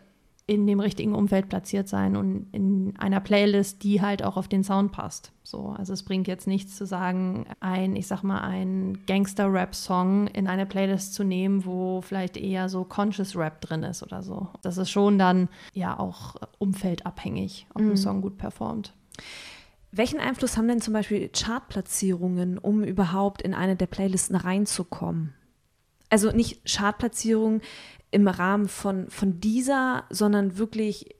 in 0.47 0.67
dem 0.67 0.81
richtigen 0.81 1.15
Umfeld 1.15 1.47
platziert 1.47 1.87
sein 1.87 2.17
und 2.17 2.47
in 2.51 2.93
einer 2.97 3.21
Playlist, 3.21 3.83
die 3.83 4.01
halt 4.01 4.21
auch 4.21 4.35
auf 4.35 4.49
den 4.49 4.65
Sound 4.65 4.91
passt. 4.91 5.31
So, 5.43 5.73
also 5.77 5.93
es 5.93 6.03
bringt 6.03 6.27
jetzt 6.27 6.45
nichts 6.45 6.75
zu 6.75 6.85
sagen, 6.85 7.45
ein, 7.61 7.95
ich 7.95 8.07
sag 8.07 8.23
mal, 8.23 8.41
ein 8.41 8.99
Gangster-Rap-Song 9.07 10.27
in 10.27 10.47
eine 10.47 10.65
Playlist 10.65 11.13
zu 11.13 11.23
nehmen, 11.23 11.65
wo 11.65 12.01
vielleicht 12.01 12.35
eher 12.35 12.67
so 12.67 12.83
Conscious 12.83 13.35
Rap 13.35 13.61
drin 13.61 13.83
ist 13.83 14.03
oder 14.03 14.23
so. 14.23 14.49
Das 14.61 14.77
ist 14.77 14.89
schon 14.89 15.17
dann 15.17 15.47
ja 15.73 15.97
auch 15.97 16.35
umfeldabhängig, 16.57 17.67
ob 17.73 17.83
mhm. 17.83 17.91
ein 17.91 17.97
Song 17.97 18.21
gut 18.21 18.37
performt. 18.37 18.93
Welchen 19.91 20.19
Einfluss 20.19 20.55
haben 20.55 20.67
denn 20.67 20.81
zum 20.81 20.93
Beispiel 20.93 21.29
Chartplatzierungen, 21.29 22.57
um 22.57 22.83
überhaupt 22.83 23.41
in 23.41 23.53
eine 23.53 23.75
der 23.75 23.87
Playlisten 23.87 24.35
reinzukommen? 24.35 25.33
Also 26.09 26.31
nicht 26.31 26.65
Chartplatzierungen 26.65 27.61
im 28.09 28.27
Rahmen 28.27 28.67
von, 28.67 29.09
von 29.09 29.39
dieser, 29.39 30.05
sondern 30.09 30.57
wirklich 30.57 31.15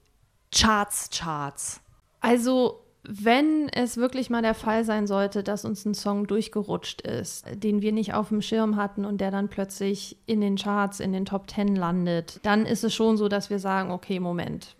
Charts, 0.50 1.10
Charts. 1.10 1.80
Also 2.20 2.82
wenn 3.04 3.68
es 3.68 3.96
wirklich 3.96 4.30
mal 4.30 4.42
der 4.42 4.54
Fall 4.54 4.84
sein 4.84 5.06
sollte, 5.06 5.42
dass 5.42 5.64
uns 5.64 5.84
ein 5.84 5.94
Song 5.94 6.26
durchgerutscht 6.26 7.00
ist, 7.00 7.46
den 7.52 7.82
wir 7.82 7.92
nicht 7.92 8.14
auf 8.14 8.28
dem 8.28 8.42
Schirm 8.42 8.76
hatten 8.76 9.04
und 9.04 9.20
der 9.20 9.30
dann 9.30 9.48
plötzlich 9.48 10.18
in 10.26 10.40
den 10.40 10.56
Charts, 10.56 11.00
in 11.00 11.12
den 11.12 11.24
Top 11.24 11.48
Ten 11.48 11.74
landet, 11.74 12.38
dann 12.44 12.64
ist 12.64 12.84
es 12.84 12.94
schon 12.94 13.16
so, 13.16 13.28
dass 13.28 13.50
wir 13.50 13.58
sagen, 13.58 13.90
okay, 13.90 14.20
Moment, 14.20 14.76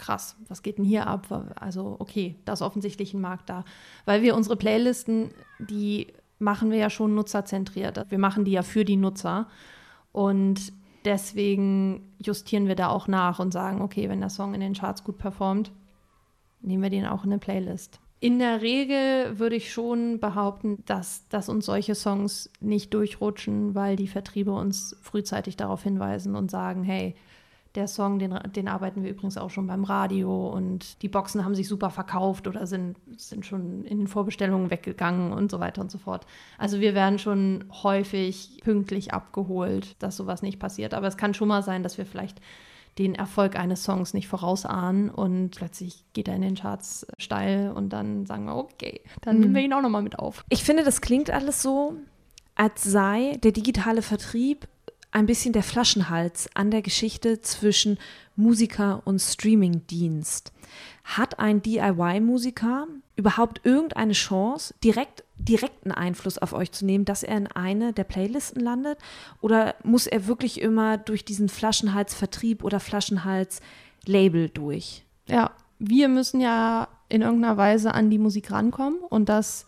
krass, 0.00 0.36
was 0.48 0.62
geht 0.62 0.78
denn 0.78 0.84
hier 0.84 1.06
ab? 1.06 1.28
Also 1.60 1.96
okay, 1.98 2.36
da 2.44 2.54
ist 2.54 2.62
offensichtlich 2.62 3.14
ein 3.14 3.20
Markt 3.20 3.48
da. 3.48 3.64
Weil 4.06 4.22
wir 4.22 4.34
unsere 4.34 4.56
Playlisten, 4.56 5.30
die 5.58 6.08
machen 6.40 6.70
wir 6.70 6.78
ja 6.78 6.90
schon 6.90 7.14
nutzerzentriert. 7.14 8.10
Wir 8.10 8.18
machen 8.18 8.44
die 8.44 8.52
ja 8.52 8.62
für 8.62 8.84
die 8.84 8.96
Nutzer. 8.96 9.46
Und 10.10 10.72
deswegen 11.04 12.14
justieren 12.18 12.66
wir 12.66 12.74
da 12.74 12.88
auch 12.88 13.06
nach 13.06 13.38
und 13.38 13.52
sagen, 13.52 13.82
okay, 13.82 14.08
wenn 14.08 14.20
der 14.20 14.30
Song 14.30 14.54
in 14.54 14.60
den 14.60 14.74
Charts 14.74 15.04
gut 15.04 15.18
performt, 15.18 15.70
nehmen 16.62 16.82
wir 16.82 16.90
den 16.90 17.06
auch 17.06 17.24
in 17.24 17.30
eine 17.30 17.38
Playlist. 17.38 18.00
In 18.22 18.38
der 18.38 18.60
Regel 18.60 19.38
würde 19.38 19.56
ich 19.56 19.72
schon 19.72 20.20
behaupten, 20.20 20.82
dass, 20.84 21.26
dass 21.28 21.48
uns 21.48 21.64
solche 21.64 21.94
Songs 21.94 22.50
nicht 22.60 22.92
durchrutschen, 22.92 23.74
weil 23.74 23.96
die 23.96 24.08
Vertriebe 24.08 24.52
uns 24.52 24.96
frühzeitig 25.00 25.56
darauf 25.56 25.82
hinweisen 25.82 26.36
und 26.36 26.50
sagen, 26.50 26.82
hey, 26.82 27.14
der 27.74 27.86
Song, 27.86 28.18
den, 28.18 28.36
den 28.54 28.68
arbeiten 28.68 29.02
wir 29.02 29.10
übrigens 29.10 29.36
auch 29.36 29.50
schon 29.50 29.66
beim 29.66 29.84
Radio 29.84 30.48
und 30.48 31.02
die 31.02 31.08
Boxen 31.08 31.44
haben 31.44 31.54
sich 31.54 31.68
super 31.68 31.90
verkauft 31.90 32.48
oder 32.48 32.66
sind, 32.66 32.96
sind 33.16 33.46
schon 33.46 33.84
in 33.84 33.98
den 33.98 34.06
Vorbestellungen 34.08 34.70
weggegangen 34.70 35.32
und 35.32 35.50
so 35.50 35.60
weiter 35.60 35.80
und 35.80 35.90
so 35.90 35.98
fort. 35.98 36.26
Also 36.58 36.80
wir 36.80 36.94
werden 36.94 37.18
schon 37.18 37.64
häufig 37.82 38.60
pünktlich 38.64 39.14
abgeholt, 39.14 40.02
dass 40.02 40.16
sowas 40.16 40.42
nicht 40.42 40.58
passiert. 40.58 40.94
Aber 40.94 41.06
es 41.06 41.16
kann 41.16 41.32
schon 41.32 41.48
mal 41.48 41.62
sein, 41.62 41.82
dass 41.82 41.96
wir 41.96 42.06
vielleicht 42.06 42.40
den 42.98 43.14
Erfolg 43.14 43.56
eines 43.56 43.84
Songs 43.84 44.14
nicht 44.14 44.26
vorausahnen 44.26 45.08
und 45.08 45.50
plötzlich 45.50 46.04
geht 46.12 46.26
er 46.26 46.34
in 46.34 46.42
den 46.42 46.56
Charts 46.56 47.06
steil 47.18 47.70
und 47.70 47.90
dann 47.92 48.26
sagen 48.26 48.46
wir, 48.46 48.56
okay, 48.56 49.00
dann 49.20 49.36
mhm. 49.36 49.42
nehmen 49.42 49.54
wir 49.54 49.62
ihn 49.62 49.72
auch 49.72 49.82
nochmal 49.82 50.02
mit 50.02 50.18
auf. 50.18 50.44
Ich 50.48 50.64
finde, 50.64 50.82
das 50.82 51.00
klingt 51.00 51.30
alles 51.30 51.62
so, 51.62 51.94
als 52.56 52.82
sei 52.82 53.38
der 53.42 53.52
digitale 53.52 54.02
Vertrieb 54.02 54.68
ein 55.12 55.26
bisschen 55.26 55.52
der 55.52 55.62
Flaschenhals 55.62 56.48
an 56.54 56.70
der 56.70 56.82
Geschichte 56.82 57.40
zwischen 57.40 57.98
Musiker 58.36 59.02
und 59.04 59.18
Streamingdienst. 59.20 60.52
Hat 61.04 61.38
ein 61.38 61.62
DIY-Musiker 61.62 62.86
überhaupt 63.16 63.60
irgendeine 63.64 64.12
Chance, 64.12 64.74
direkt 64.82 65.24
direkten 65.36 65.90
Einfluss 65.92 66.38
auf 66.38 66.52
euch 66.52 66.72
zu 66.72 66.84
nehmen, 66.84 67.04
dass 67.04 67.22
er 67.22 67.36
in 67.36 67.46
eine 67.48 67.92
der 67.92 68.04
Playlisten 68.04 68.62
landet? 68.62 68.98
Oder 69.40 69.74
muss 69.82 70.06
er 70.06 70.26
wirklich 70.26 70.60
immer 70.60 70.96
durch 70.96 71.24
diesen 71.24 71.48
Flaschenhals-Vertrieb 71.48 72.62
oder 72.62 72.80
Flaschenhals-Label 72.80 74.48
durch? 74.50 75.04
Ja, 75.26 75.50
wir 75.78 76.08
müssen 76.08 76.40
ja 76.40 76.88
in 77.08 77.22
irgendeiner 77.22 77.56
Weise 77.56 77.94
an 77.94 78.10
die 78.10 78.18
Musik 78.18 78.50
rankommen 78.52 79.00
und 79.00 79.28
das 79.28 79.66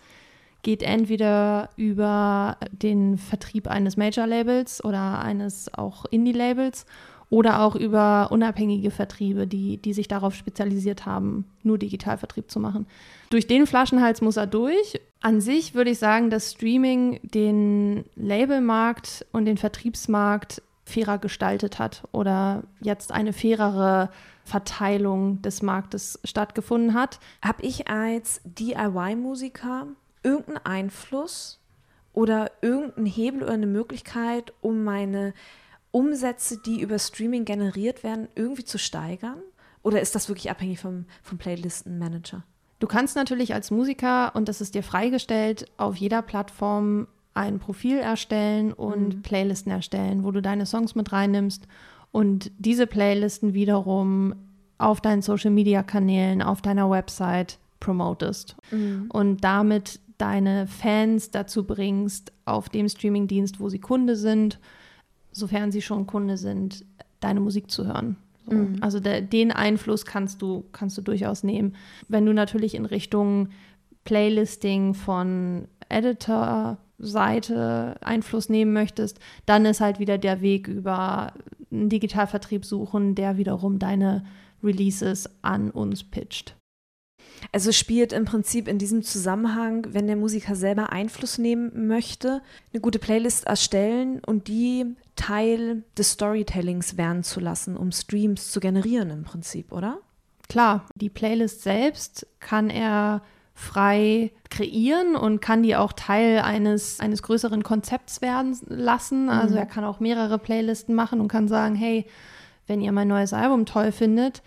geht 0.62 0.82
entweder 0.82 1.70
über 1.76 2.56
den 2.70 3.18
Vertrieb 3.18 3.68
eines 3.68 3.96
Major-Labels 3.96 4.84
oder 4.84 5.20
eines 5.20 5.72
auch 5.74 6.04
Indie-Labels 6.06 6.86
oder 7.30 7.62
auch 7.62 7.76
über 7.76 8.28
unabhängige 8.30 8.90
Vertriebe, 8.90 9.46
die, 9.46 9.78
die 9.78 9.94
sich 9.94 10.06
darauf 10.06 10.34
spezialisiert 10.34 11.06
haben, 11.06 11.46
nur 11.62 11.78
Digitalvertrieb 11.78 12.50
zu 12.50 12.60
machen. 12.60 12.86
Durch 13.30 13.46
den 13.46 13.66
Flaschenhals 13.66 14.20
muss 14.20 14.36
er 14.36 14.46
durch. 14.46 15.00
An 15.22 15.40
sich 15.40 15.74
würde 15.74 15.90
ich 15.90 15.98
sagen, 15.98 16.28
dass 16.28 16.52
Streaming 16.52 17.20
den 17.22 18.04
Labelmarkt 18.16 19.24
und 19.32 19.46
den 19.46 19.56
Vertriebsmarkt 19.56 20.62
fairer 20.84 21.16
gestaltet 21.16 21.78
hat 21.78 22.06
oder 22.12 22.64
jetzt 22.80 23.12
eine 23.12 23.32
fairere 23.32 24.10
Verteilung 24.44 25.40
des 25.40 25.62
Marktes 25.62 26.20
stattgefunden 26.24 26.92
hat. 26.92 27.18
Habe 27.40 27.62
ich 27.62 27.88
als 27.88 28.42
DIY-Musiker 28.44 29.86
irgendeinen 30.22 30.64
Einfluss 30.64 31.60
oder 32.12 32.50
irgendeinen 32.60 33.06
Hebel 33.06 33.42
oder 33.42 33.52
eine 33.52 33.66
Möglichkeit, 33.66 34.52
um 34.60 34.84
meine 34.84 35.34
Umsätze, 35.90 36.58
die 36.64 36.80
über 36.80 36.98
Streaming 36.98 37.44
generiert 37.44 38.02
werden, 38.02 38.28
irgendwie 38.34 38.64
zu 38.64 38.78
steigern? 38.78 39.38
Oder 39.82 40.00
ist 40.00 40.14
das 40.14 40.28
wirklich 40.28 40.50
abhängig 40.50 40.80
vom, 40.80 41.06
vom 41.22 41.38
Playlistenmanager? 41.38 42.44
Du 42.78 42.86
kannst 42.86 43.14
natürlich 43.14 43.54
als 43.54 43.70
Musiker, 43.70 44.34
und 44.34 44.48
das 44.48 44.60
ist 44.60 44.74
dir 44.74 44.82
freigestellt, 44.82 45.66
auf 45.76 45.96
jeder 45.96 46.22
Plattform 46.22 47.06
ein 47.34 47.58
Profil 47.58 47.98
erstellen 47.98 48.72
und 48.72 49.16
mhm. 49.16 49.22
Playlisten 49.22 49.72
erstellen, 49.72 50.24
wo 50.24 50.30
du 50.32 50.42
deine 50.42 50.66
Songs 50.66 50.94
mit 50.94 51.12
reinnimmst 51.12 51.66
und 52.10 52.50
diese 52.58 52.86
Playlisten 52.86 53.54
wiederum 53.54 54.34
auf 54.78 55.00
deinen 55.00 55.22
Social-Media-Kanälen, 55.22 56.42
auf 56.42 56.60
deiner 56.60 56.90
Website 56.90 57.58
promotest 57.80 58.56
mhm. 58.70 59.08
und 59.12 59.42
damit 59.44 60.00
deine 60.22 60.66
Fans 60.68 61.32
dazu 61.32 61.66
bringst, 61.66 62.32
auf 62.44 62.68
dem 62.68 62.88
Streamingdienst, 62.88 63.58
wo 63.58 63.68
sie 63.68 63.80
Kunde 63.80 64.14
sind, 64.14 64.60
sofern 65.32 65.72
sie 65.72 65.82
schon 65.82 66.06
Kunde 66.06 66.36
sind, 66.36 66.84
deine 67.18 67.40
Musik 67.40 67.72
zu 67.72 67.88
hören. 67.88 68.14
So. 68.46 68.54
Mhm. 68.54 68.76
Also 68.80 69.00
der, 69.00 69.20
den 69.20 69.50
Einfluss 69.50 70.06
kannst 70.06 70.40
du, 70.40 70.62
kannst 70.70 70.96
du 70.96 71.02
durchaus 71.02 71.42
nehmen. 71.42 71.74
Wenn 72.06 72.24
du 72.24 72.32
natürlich 72.32 72.76
in 72.76 72.86
Richtung 72.86 73.48
Playlisting 74.04 74.94
von 74.94 75.66
Editor-Seite 75.88 77.96
Einfluss 78.00 78.48
nehmen 78.48 78.72
möchtest, 78.72 79.18
dann 79.44 79.66
ist 79.66 79.80
halt 79.80 79.98
wieder 79.98 80.18
der 80.18 80.40
Weg 80.40 80.68
über 80.68 81.32
einen 81.72 81.88
Digitalvertrieb 81.88 82.64
suchen, 82.64 83.16
der 83.16 83.38
wiederum 83.38 83.80
deine 83.80 84.24
Releases 84.62 85.28
an 85.42 85.72
uns 85.72 86.04
pitcht. 86.04 86.54
Also 87.50 87.72
spielt 87.72 88.12
im 88.12 88.24
Prinzip 88.24 88.68
in 88.68 88.78
diesem 88.78 89.02
Zusammenhang, 89.02 89.88
wenn 89.90 90.06
der 90.06 90.16
Musiker 90.16 90.54
selber 90.54 90.92
Einfluss 90.92 91.38
nehmen 91.38 91.88
möchte, 91.88 92.40
eine 92.72 92.80
gute 92.80 92.98
Playlist 92.98 93.46
erstellen 93.46 94.20
und 94.24 94.48
die 94.48 94.96
Teil 95.16 95.82
des 95.98 96.12
Storytellings 96.12 96.96
werden 96.96 97.24
zu 97.24 97.40
lassen, 97.40 97.76
um 97.76 97.90
Streams 97.92 98.50
zu 98.50 98.60
generieren 98.60 99.10
im 99.10 99.24
Prinzip, 99.24 99.72
oder? 99.72 99.98
Klar, 100.48 100.86
die 100.94 101.10
Playlist 101.10 101.62
selbst 101.62 102.26
kann 102.40 102.70
er 102.70 103.22
frei 103.54 104.32
kreieren 104.50 105.14
und 105.16 105.40
kann 105.40 105.62
die 105.62 105.76
auch 105.76 105.92
Teil 105.92 106.40
eines, 106.40 107.00
eines 107.00 107.22
größeren 107.22 107.62
Konzepts 107.62 108.22
werden 108.22 108.58
lassen. 108.66 109.28
Also 109.28 109.54
mhm. 109.54 109.58
er 109.58 109.66
kann 109.66 109.84
auch 109.84 110.00
mehrere 110.00 110.38
Playlisten 110.38 110.94
machen 110.94 111.20
und 111.20 111.28
kann 111.28 111.48
sagen, 111.48 111.74
hey, 111.74 112.06
wenn 112.66 112.80
ihr 112.80 112.92
mein 112.92 113.08
neues 113.08 113.32
Album 113.32 113.66
toll 113.66 113.92
findet, 113.92 114.42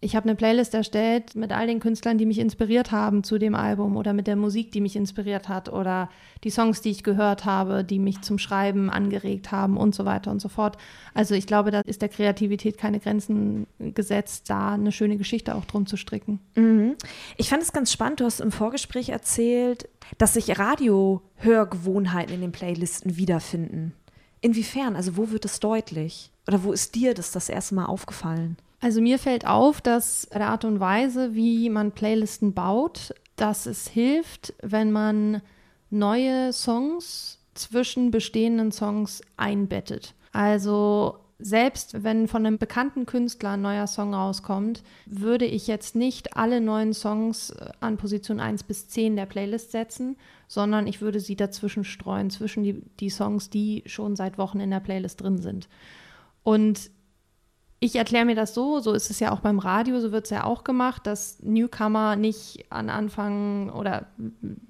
ich 0.00 0.14
habe 0.14 0.28
eine 0.28 0.36
Playlist 0.36 0.74
erstellt 0.74 1.34
mit 1.34 1.50
all 1.50 1.66
den 1.66 1.80
Künstlern, 1.80 2.18
die 2.18 2.26
mich 2.26 2.38
inspiriert 2.38 2.92
haben 2.92 3.24
zu 3.24 3.36
dem 3.36 3.56
Album 3.56 3.96
oder 3.96 4.12
mit 4.12 4.28
der 4.28 4.36
Musik, 4.36 4.70
die 4.70 4.80
mich 4.80 4.94
inspiriert 4.94 5.48
hat 5.48 5.68
oder 5.68 6.08
die 6.44 6.50
Songs, 6.50 6.80
die 6.80 6.90
ich 6.90 7.02
gehört 7.02 7.44
habe, 7.44 7.82
die 7.82 7.98
mich 7.98 8.20
zum 8.20 8.38
Schreiben 8.38 8.90
angeregt 8.90 9.50
haben 9.50 9.76
und 9.76 9.96
so 9.96 10.04
weiter 10.04 10.30
und 10.30 10.40
so 10.40 10.48
fort. 10.48 10.76
Also 11.14 11.34
ich 11.34 11.48
glaube, 11.48 11.72
da 11.72 11.80
ist 11.80 12.00
der 12.00 12.08
Kreativität 12.10 12.78
keine 12.78 13.00
Grenzen 13.00 13.66
gesetzt, 13.78 14.48
da 14.50 14.74
eine 14.74 14.92
schöne 14.92 15.16
Geschichte 15.16 15.56
auch 15.56 15.64
drum 15.64 15.86
zu 15.86 15.96
stricken. 15.96 16.38
Mhm. 16.54 16.94
Ich 17.36 17.48
fand 17.48 17.62
es 17.62 17.72
ganz 17.72 17.92
spannend, 17.92 18.20
du 18.20 18.24
hast 18.24 18.40
im 18.40 18.52
Vorgespräch 18.52 19.08
erzählt, 19.08 19.88
dass 20.16 20.34
sich 20.34 20.60
Radiohörgewohnheiten 20.60 22.34
in 22.34 22.40
den 22.40 22.52
Playlisten 22.52 23.16
wiederfinden. 23.16 23.94
Inwiefern? 24.40 24.94
Also 24.94 25.16
wo 25.16 25.30
wird 25.32 25.44
es 25.44 25.58
deutlich? 25.58 26.30
Oder 26.46 26.62
wo 26.62 26.72
ist 26.72 26.94
dir 26.94 27.14
das 27.14 27.32
das 27.32 27.48
erste 27.48 27.74
Mal 27.74 27.86
aufgefallen? 27.86 28.56
Also 28.80 29.00
mir 29.00 29.18
fällt 29.18 29.46
auf, 29.46 29.80
dass 29.80 30.28
der 30.32 30.48
Art 30.48 30.64
und 30.64 30.80
Weise, 30.80 31.34
wie 31.34 31.68
man 31.68 31.92
Playlisten 31.92 32.54
baut, 32.54 33.14
dass 33.36 33.66
es 33.66 33.88
hilft, 33.88 34.54
wenn 34.62 34.92
man 34.92 35.42
neue 35.90 36.52
Songs 36.52 37.38
zwischen 37.54 38.10
bestehenden 38.10 38.70
Songs 38.70 39.20
einbettet. 39.36 40.14
Also 40.32 41.18
selbst 41.40 42.02
wenn 42.02 42.26
von 42.26 42.44
einem 42.44 42.58
bekannten 42.58 43.06
Künstler 43.06 43.50
ein 43.50 43.62
neuer 43.62 43.86
Song 43.86 44.12
rauskommt, 44.12 44.82
würde 45.06 45.44
ich 45.44 45.68
jetzt 45.68 45.94
nicht 45.94 46.36
alle 46.36 46.60
neuen 46.60 46.92
Songs 46.92 47.50
äh, 47.50 47.70
an 47.80 47.96
Position 47.96 48.40
1 48.40 48.64
bis 48.64 48.88
10 48.88 49.14
der 49.14 49.26
Playlist 49.26 49.70
setzen, 49.70 50.16
sondern 50.48 50.86
ich 50.86 51.00
würde 51.00 51.20
sie 51.20 51.36
dazwischen 51.36 51.84
streuen, 51.84 52.30
zwischen 52.30 52.64
die, 52.64 52.82
die 52.98 53.10
Songs, 53.10 53.50
die 53.50 53.84
schon 53.86 54.16
seit 54.16 54.36
Wochen 54.36 54.58
in 54.58 54.70
der 54.70 54.80
Playlist 54.80 55.20
drin 55.20 55.38
sind. 55.38 55.68
Und 56.42 56.90
ich 57.80 57.94
erkläre 57.94 58.24
mir 58.24 58.34
das 58.34 58.54
so, 58.54 58.80
so 58.80 58.92
ist 58.92 59.10
es 59.10 59.20
ja 59.20 59.30
auch 59.30 59.40
beim 59.40 59.60
Radio, 59.60 60.00
so 60.00 60.10
wird 60.10 60.24
es 60.24 60.30
ja 60.30 60.44
auch 60.44 60.64
gemacht, 60.64 61.06
dass 61.06 61.38
Newcomer 61.42 62.16
nicht 62.16 62.66
an 62.70 62.90
Anfang 62.90 63.70
oder 63.70 64.06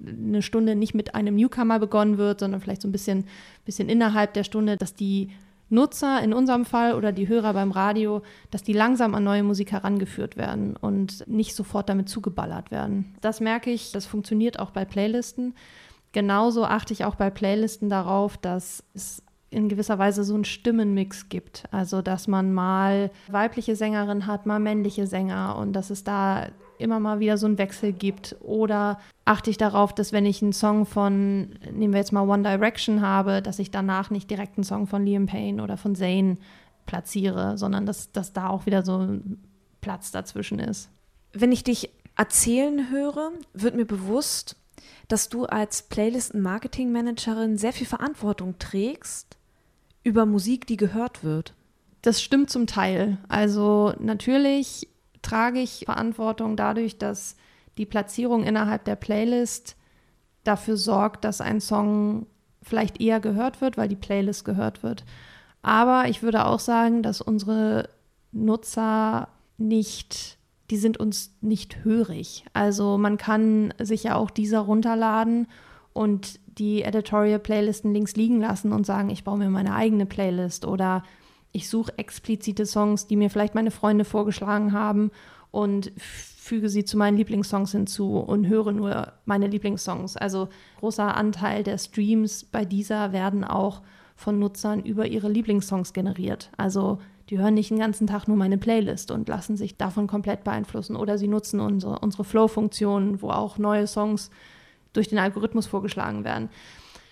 eine 0.05 0.43
Stunde 0.43 0.75
nicht 0.75 0.93
mit 0.93 1.15
einem 1.15 1.35
Newcomer 1.35 1.79
begonnen 1.79 2.17
wird, 2.19 2.39
sondern 2.39 2.61
vielleicht 2.61 2.83
so 2.83 2.87
ein 2.87 2.91
bisschen, 2.91 3.25
bisschen 3.65 3.89
innerhalb 3.89 4.33
der 4.33 4.43
Stunde, 4.43 4.77
dass 4.77 4.93
die 4.93 5.29
Nutzer 5.69 6.21
in 6.21 6.33
unserem 6.33 6.65
Fall 6.65 6.95
oder 6.95 7.11
die 7.11 7.27
Hörer 7.27 7.53
beim 7.53 7.71
Radio, 7.71 8.21
dass 8.51 8.63
die 8.63 8.73
langsam 8.73 9.15
an 9.15 9.23
neue 9.23 9.43
Musik 9.43 9.71
herangeführt 9.71 10.37
werden 10.37 10.75
und 10.75 11.27
nicht 11.27 11.55
sofort 11.55 11.89
damit 11.89 12.09
zugeballert 12.09 12.69
werden. 12.71 13.15
Das 13.21 13.39
merke 13.39 13.71
ich, 13.71 13.91
das 13.91 14.05
funktioniert 14.05 14.59
auch 14.59 14.71
bei 14.71 14.85
Playlisten. 14.85 15.55
Genauso 16.11 16.65
achte 16.65 16.93
ich 16.93 17.05
auch 17.05 17.15
bei 17.15 17.29
Playlisten 17.29 17.89
darauf, 17.89 18.37
dass 18.37 18.83
es 18.95 19.23
in 19.51 19.69
gewisser 19.69 19.97
Weise 19.97 20.23
so 20.23 20.35
einen 20.35 20.45
Stimmenmix 20.45 21.29
gibt. 21.29 21.63
Also, 21.71 22.01
dass 22.01 22.27
man 22.27 22.53
mal 22.53 23.11
weibliche 23.27 23.75
Sängerin 23.75 24.27
hat, 24.27 24.45
mal 24.45 24.59
männliche 24.59 25.07
Sänger 25.07 25.55
und 25.57 25.73
dass 25.73 25.89
es 25.89 26.03
da 26.03 26.47
immer 26.77 26.99
mal 26.99 27.19
wieder 27.19 27.37
so 27.37 27.45
einen 27.45 27.57
Wechsel 27.57 27.91
gibt. 27.91 28.35
Oder 28.41 28.99
achte 29.25 29.49
ich 29.49 29.57
darauf, 29.57 29.93
dass 29.93 30.13
wenn 30.13 30.25
ich 30.25 30.41
einen 30.41 30.53
Song 30.53 30.85
von, 30.85 31.49
nehmen 31.71 31.93
wir 31.93 31.99
jetzt 31.99 32.13
mal 32.13 32.27
One 32.27 32.43
Direction 32.43 33.01
habe, 33.01 33.41
dass 33.41 33.59
ich 33.59 33.71
danach 33.71 34.11
nicht 34.11 34.29
direkt 34.29 34.57
einen 34.57 34.63
Song 34.63 34.87
von 34.87 35.05
Liam 35.05 35.25
Payne 35.25 35.61
oder 35.61 35.77
von 35.77 35.95
Zayn 35.95 36.37
platziere, 36.85 37.57
sondern 37.57 37.85
dass, 37.85 38.11
dass 38.11 38.33
da 38.33 38.49
auch 38.49 38.65
wieder 38.65 38.83
so 38.83 38.97
ein 38.99 39.43
Platz 39.81 40.11
dazwischen 40.11 40.59
ist. 40.59 40.89
Wenn 41.33 41.51
ich 41.51 41.63
dich 41.63 41.91
erzählen 42.15 42.89
höre, 42.89 43.31
wird 43.53 43.75
mir 43.75 43.85
bewusst, 43.85 44.55
dass 45.07 45.29
du 45.29 45.45
als 45.45 45.83
Playlisten-Marketing-Managerin 45.83 47.57
sehr 47.57 47.73
viel 47.73 47.87
Verantwortung 47.87 48.57
trägst 48.59 49.38
über 50.03 50.25
Musik, 50.25 50.67
die 50.67 50.77
gehört 50.77 51.23
wird. 51.23 51.53
Das 52.01 52.21
stimmt 52.21 52.49
zum 52.49 52.67
Teil. 52.67 53.17
Also 53.27 53.93
natürlich 53.99 54.87
trage 55.21 55.59
ich 55.59 55.83
Verantwortung 55.85 56.55
dadurch, 56.55 56.97
dass 56.97 57.35
die 57.77 57.85
Platzierung 57.85 58.43
innerhalb 58.43 58.85
der 58.85 58.95
Playlist 58.95 59.75
dafür 60.43 60.77
sorgt, 60.77 61.25
dass 61.25 61.41
ein 61.41 61.61
Song 61.61 62.27
vielleicht 62.61 63.01
eher 63.01 63.19
gehört 63.19 63.61
wird, 63.61 63.77
weil 63.77 63.87
die 63.87 63.95
Playlist 63.95 64.45
gehört 64.45 64.83
wird. 64.83 65.03
Aber 65.61 66.07
ich 66.07 66.23
würde 66.23 66.45
auch 66.45 66.59
sagen, 66.59 67.03
dass 67.03 67.21
unsere 67.21 67.89
Nutzer 68.31 69.29
nicht, 69.57 70.37
die 70.69 70.77
sind 70.77 70.97
uns 70.97 71.35
nicht 71.41 71.83
hörig. 71.83 72.45
Also 72.53 72.97
man 72.97 73.17
kann 73.17 73.73
sich 73.79 74.03
ja 74.03 74.15
auch 74.15 74.29
dieser 74.29 74.59
runterladen 74.59 75.47
und 75.93 76.39
die 76.59 76.83
Editorial-Playlisten 76.83 77.93
links 77.93 78.15
liegen 78.15 78.39
lassen 78.41 78.73
und 78.73 78.85
sagen, 78.85 79.09
ich 79.09 79.23
baue 79.23 79.37
mir 79.37 79.49
meine 79.49 79.73
eigene 79.73 80.05
Playlist 80.05 80.65
oder 80.65 81.03
ich 81.51 81.69
suche 81.69 81.97
explizite 81.97 82.65
Songs, 82.65 83.07
die 83.07 83.15
mir 83.15 83.29
vielleicht 83.29 83.55
meine 83.55 83.71
Freunde 83.71 84.05
vorgeschlagen 84.05 84.73
haben 84.73 85.09
und 85.51 85.91
füge 85.97 86.69
sie 86.69 86.83
zu 86.83 86.97
meinen 86.97 87.17
Lieblingssongs 87.17 87.71
hinzu 87.71 88.17
und 88.17 88.47
höre 88.47 88.71
nur 88.71 89.13
meine 89.25 89.47
Lieblingssongs. 89.47 90.17
Also 90.17 90.49
großer 90.79 91.15
Anteil 91.15 91.63
der 91.63 91.77
Streams 91.77 92.43
bei 92.43 92.65
dieser 92.65 93.13
werden 93.13 93.43
auch 93.43 93.81
von 94.15 94.37
Nutzern 94.37 94.81
über 94.81 95.07
ihre 95.07 95.29
Lieblingssongs 95.29 95.93
generiert. 95.93 96.51
Also 96.57 96.99
die 97.29 97.39
hören 97.39 97.53
nicht 97.53 97.69
den 97.69 97.79
ganzen 97.79 98.07
Tag 98.07 98.27
nur 98.27 98.37
meine 98.37 98.57
Playlist 98.57 99.11
und 99.11 99.29
lassen 99.29 99.55
sich 99.55 99.77
davon 99.77 100.07
komplett 100.07 100.43
beeinflussen. 100.43 100.95
Oder 100.95 101.17
sie 101.17 101.27
nutzen 101.27 101.59
unsere, 101.59 101.99
unsere 101.99 102.23
Flow-Funktion, 102.23 103.21
wo 103.21 103.29
auch 103.29 103.57
neue 103.57 103.87
Songs 103.87 104.29
durch 104.99 105.07
den 105.07 105.17
Algorithmus 105.17 105.65
vorgeschlagen 105.65 106.25
werden. 106.25 106.49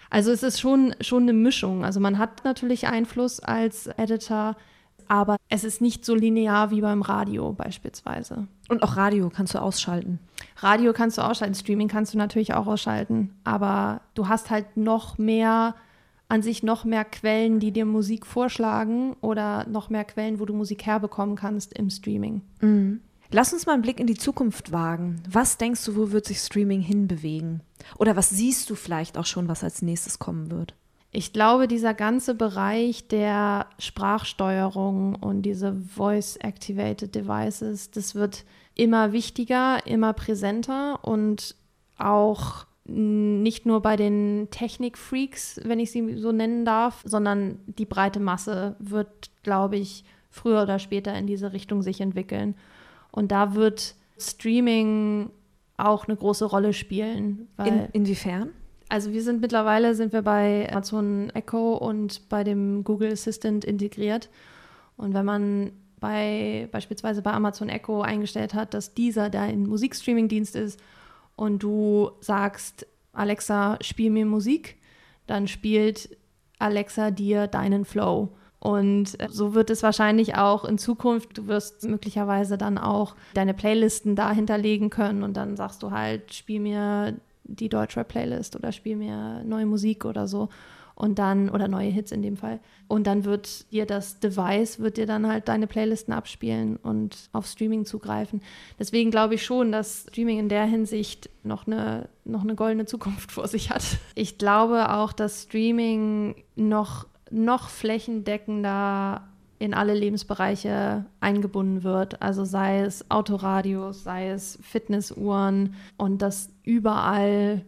Also 0.10 0.32
es 0.32 0.44
ist 0.44 0.60
schon, 0.60 0.94
schon 1.02 1.24
eine 1.24 1.34
Mischung. 1.34 1.86
Also 1.86 2.00
man 2.00 2.18
hat 2.18 2.44
natürlich 2.44 2.88
Einfluss 2.88 3.40
als 3.40 3.88
Editor, 3.88 4.56
aber 5.08 5.38
es 5.48 5.64
ist 5.64 5.82
nicht 5.82 6.04
so 6.04 6.16
linear 6.16 6.70
wie 6.70 6.82
beim 6.82 7.02
Radio 7.02 7.54
beispielsweise. 7.54 8.48
Und 8.68 8.84
auch 8.84 8.98
Radio 8.98 9.30
kannst 9.30 9.56
du 9.56 9.62
ausschalten. 9.62 10.20
Radio 10.58 10.92
kannst 10.92 11.18
du 11.18 11.22
ausschalten, 11.22 11.56
Streaming 11.56 11.88
kannst 11.88 12.14
du 12.14 12.18
natürlich 12.18 12.54
auch 12.54 12.68
ausschalten, 12.68 13.34
aber 13.46 14.02
du 14.16 14.28
hast 14.28 14.50
halt 14.50 14.76
noch 14.76 15.18
mehr 15.18 15.76
an 16.30 16.42
sich 16.42 16.62
noch 16.62 16.84
mehr 16.84 17.06
Quellen, 17.06 17.62
die 17.62 17.72
dir 17.72 17.86
Musik 17.86 18.26
vorschlagen 18.26 19.16
oder 19.22 19.66
noch 19.70 19.90
mehr 19.90 20.04
Quellen, 20.04 20.42
wo 20.42 20.46
du 20.46 20.54
Musik 20.54 20.86
herbekommen 20.86 21.38
kannst 21.38 21.74
im 21.78 21.90
Streaming. 21.90 22.42
Mhm. 22.60 23.00
Lass 23.30 23.52
uns 23.52 23.66
mal 23.66 23.74
einen 23.74 23.82
Blick 23.82 24.00
in 24.00 24.08
die 24.08 24.16
Zukunft 24.16 24.72
wagen. 24.72 25.22
Was 25.30 25.58
denkst 25.58 25.84
du, 25.86 25.96
wo 25.96 26.12
wird 26.12 26.26
sich 26.26 26.40
Streaming 26.40 26.82
hinbewegen? 26.82 27.62
Oder 27.98 28.16
was 28.16 28.30
siehst 28.30 28.70
du 28.70 28.76
vielleicht 28.76 29.18
auch 29.18 29.26
schon, 29.26 29.48
was 29.50 29.64
als 29.64 29.82
nächstes 29.82 30.20
kommen 30.20 30.50
wird? 30.50 30.76
Ich 31.12 31.34
glaube, 31.34 31.68
dieser 31.68 31.94
ganze 31.94 32.36
Bereich 32.36 33.08
der 33.08 33.68
Sprachsteuerung 33.80 35.16
und 35.16 35.42
diese 35.42 35.76
Voice-Activated 35.96 37.16
Devices, 37.16 37.92
das 37.92 38.14
wird 38.14 38.46
immer 38.76 39.14
wichtiger, 39.14 39.86
immer 39.88 40.14
präsenter 40.14 41.04
und 41.04 41.56
auch 41.98 42.66
nicht 42.86 43.66
nur 43.66 43.82
bei 43.82 43.96
den 43.98 44.48
Technik-Freaks, 44.52 45.62
wenn 45.64 45.80
ich 45.80 45.92
sie 45.92 46.16
so 46.18 46.32
nennen 46.32 46.64
darf, 46.64 47.02
sondern 47.06 47.60
die 47.66 47.86
breite 47.86 48.20
Masse 48.20 48.76
wird, 48.80 49.32
glaube 49.44 49.76
ich, 49.78 50.06
früher 50.30 50.64
oder 50.64 50.80
später 50.80 51.14
in 51.14 51.28
diese 51.28 51.52
Richtung 51.52 51.82
sich 51.82 52.00
entwickeln. 52.00 52.56
Und 53.12 53.32
da 53.32 53.56
wird 53.56 53.96
Streaming 54.18 55.32
auch 55.78 56.08
eine 56.08 56.18
große 56.18 56.46
Rolle 56.46 56.74
spielen. 56.74 57.48
In, 57.64 57.88
inwiefern? 57.94 58.52
Also 58.90 59.12
wir 59.12 59.22
sind 59.22 59.42
mittlerweile 59.42 59.96
sind 59.96 60.14
wir 60.14 60.22
bei 60.22 60.70
Amazon 60.72 61.30
Echo 61.32 61.76
und 61.76 62.30
bei 62.30 62.44
dem 62.44 62.84
Google 62.84 63.12
Assistant 63.12 63.66
integriert. 63.66 64.30
Und 64.96 65.14
wenn 65.14 65.26
man 65.26 65.72
bei 66.00 66.70
beispielsweise 66.72 67.22
bei 67.22 67.32
Amazon 67.32 67.70
Echo 67.70 68.02
eingestellt 68.02 68.54
hat, 68.54 68.74
dass 68.74 68.94
dieser 68.94 69.30
dein 69.30 69.68
Musikstreaming-Dienst 69.68 70.56
ist 70.56 70.80
und 71.36 71.64
du 71.64 72.12
sagst, 72.22 72.88
Alexa, 73.14 73.78
spiel 73.82 74.10
mir 74.10 74.26
Musik, 74.26 74.78
dann 75.26 75.48
spielt 75.48 76.18
Alexa 76.60 77.12
dir 77.12 77.48
deinen 77.48 77.84
Flow. 77.84 78.36
Und 78.60 79.20
äh, 79.20 79.28
so 79.30 79.54
wird 79.54 79.70
es 79.70 79.84
wahrscheinlich 79.84 80.36
auch 80.36 80.66
in 80.66 80.78
Zukunft. 80.78 81.38
Du 81.38 81.48
wirst 81.48 81.84
möglicherweise 81.84 82.58
dann 82.58 82.78
auch 82.78 83.16
deine 83.34 83.54
Playlisten 83.54 84.16
da 84.16 84.32
hinterlegen 84.32 84.90
können 84.90 85.24
und 85.24 85.38
dann 85.38 85.56
sagst 85.56 85.84
du 85.84 85.92
halt, 85.92 86.34
spiel 86.34 86.60
mir 86.60 87.16
die 87.44 87.70
Deutschrap-Playlist 87.70 88.56
oder 88.56 88.72
spiel 88.72 88.96
mir 88.96 89.44
neue 89.44 89.66
Musik 89.66 90.06
oder 90.06 90.28
so 90.28 90.50
und 90.98 91.20
dann, 91.20 91.50
oder 91.50 91.68
neue 91.68 91.90
Hits 91.90 92.12
in 92.12 92.24
dem 92.24 92.38
Fall. 92.38 92.60
Und 92.88 93.06
dann 93.06 93.24
wird 93.24 93.72
dir 93.72 93.86
das 93.86 94.20
Device, 94.20 94.80
wird 94.80 94.98
dir 94.98 95.06
dann 95.06 95.28
halt 95.28 95.48
deine 95.48 95.68
Playlisten 95.68 96.12
abspielen 96.12 96.78
und 96.78 97.30
auf 97.34 97.46
Streaming 97.46 97.86
zugreifen. 97.86 98.42
Deswegen 98.80 99.12
glaube 99.12 99.36
ich 99.36 99.46
schon, 99.46 99.72
dass 99.72 100.08
Streaming 100.10 100.40
in 100.40 100.50
der 100.50 100.66
Hinsicht 100.66 101.30
noch 101.44 101.68
eine, 101.68 102.10
noch 102.26 102.42
eine 102.42 102.56
goldene 102.56 102.86
Zukunft 102.86 103.32
vor 103.34 103.48
sich 103.48 103.70
hat. 103.70 103.84
Ich 104.16 104.40
glaube 104.40 104.92
auch, 104.92 105.14
dass 105.14 105.44
Streaming 105.44 106.44
noch, 106.56 107.06
noch 107.32 107.70
flächendeckender 107.70 109.28
in 109.60 109.74
alle 109.74 109.94
Lebensbereiche 109.94 111.06
eingebunden 111.20 111.84
wird. 111.84 112.22
Also 112.22 112.46
sei 112.46 112.82
es 112.82 113.10
Autoradios, 113.10 114.04
sei 114.04 114.30
es 114.30 114.60
Fitnessuhren 114.62 115.76
und 115.98 116.22
dass 116.22 116.52
überall 116.64 117.66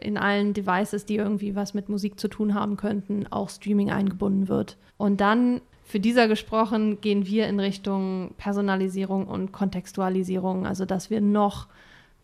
in 0.00 0.16
allen 0.16 0.54
Devices, 0.54 1.04
die 1.04 1.16
irgendwie 1.16 1.56
was 1.56 1.74
mit 1.74 1.88
Musik 1.88 2.20
zu 2.20 2.28
tun 2.28 2.54
haben 2.54 2.76
könnten, 2.76 3.26
auch 3.30 3.50
Streaming 3.50 3.90
eingebunden 3.90 4.48
wird. 4.48 4.76
Und 4.96 5.20
dann, 5.20 5.60
für 5.82 5.98
dieser 6.00 6.28
gesprochen, 6.28 7.00
gehen 7.00 7.26
wir 7.26 7.48
in 7.48 7.58
Richtung 7.58 8.34
Personalisierung 8.36 9.26
und 9.26 9.50
Kontextualisierung, 9.52 10.66
also 10.66 10.84
dass 10.84 11.10
wir 11.10 11.20
noch 11.20 11.66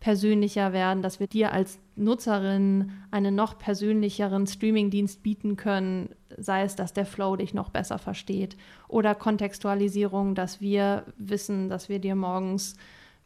persönlicher 0.01 0.73
werden, 0.73 1.03
dass 1.03 1.19
wir 1.19 1.27
dir 1.27 1.53
als 1.53 1.79
Nutzerin 1.95 2.91
einen 3.11 3.35
noch 3.35 3.57
persönlicheren 3.57 4.47
Streaming-Dienst 4.47 5.23
bieten 5.23 5.55
können, 5.55 6.09
sei 6.37 6.63
es, 6.63 6.75
dass 6.75 6.91
der 6.91 7.05
Flow 7.05 7.35
dich 7.35 7.53
noch 7.53 7.69
besser 7.69 7.99
versteht 7.99 8.57
oder 8.87 9.15
Kontextualisierung, 9.15 10.33
dass 10.35 10.59
wir 10.59 11.05
wissen, 11.17 11.69
dass 11.69 11.87
wir 11.87 11.99
dir 11.99 12.15
morgens 12.15 12.75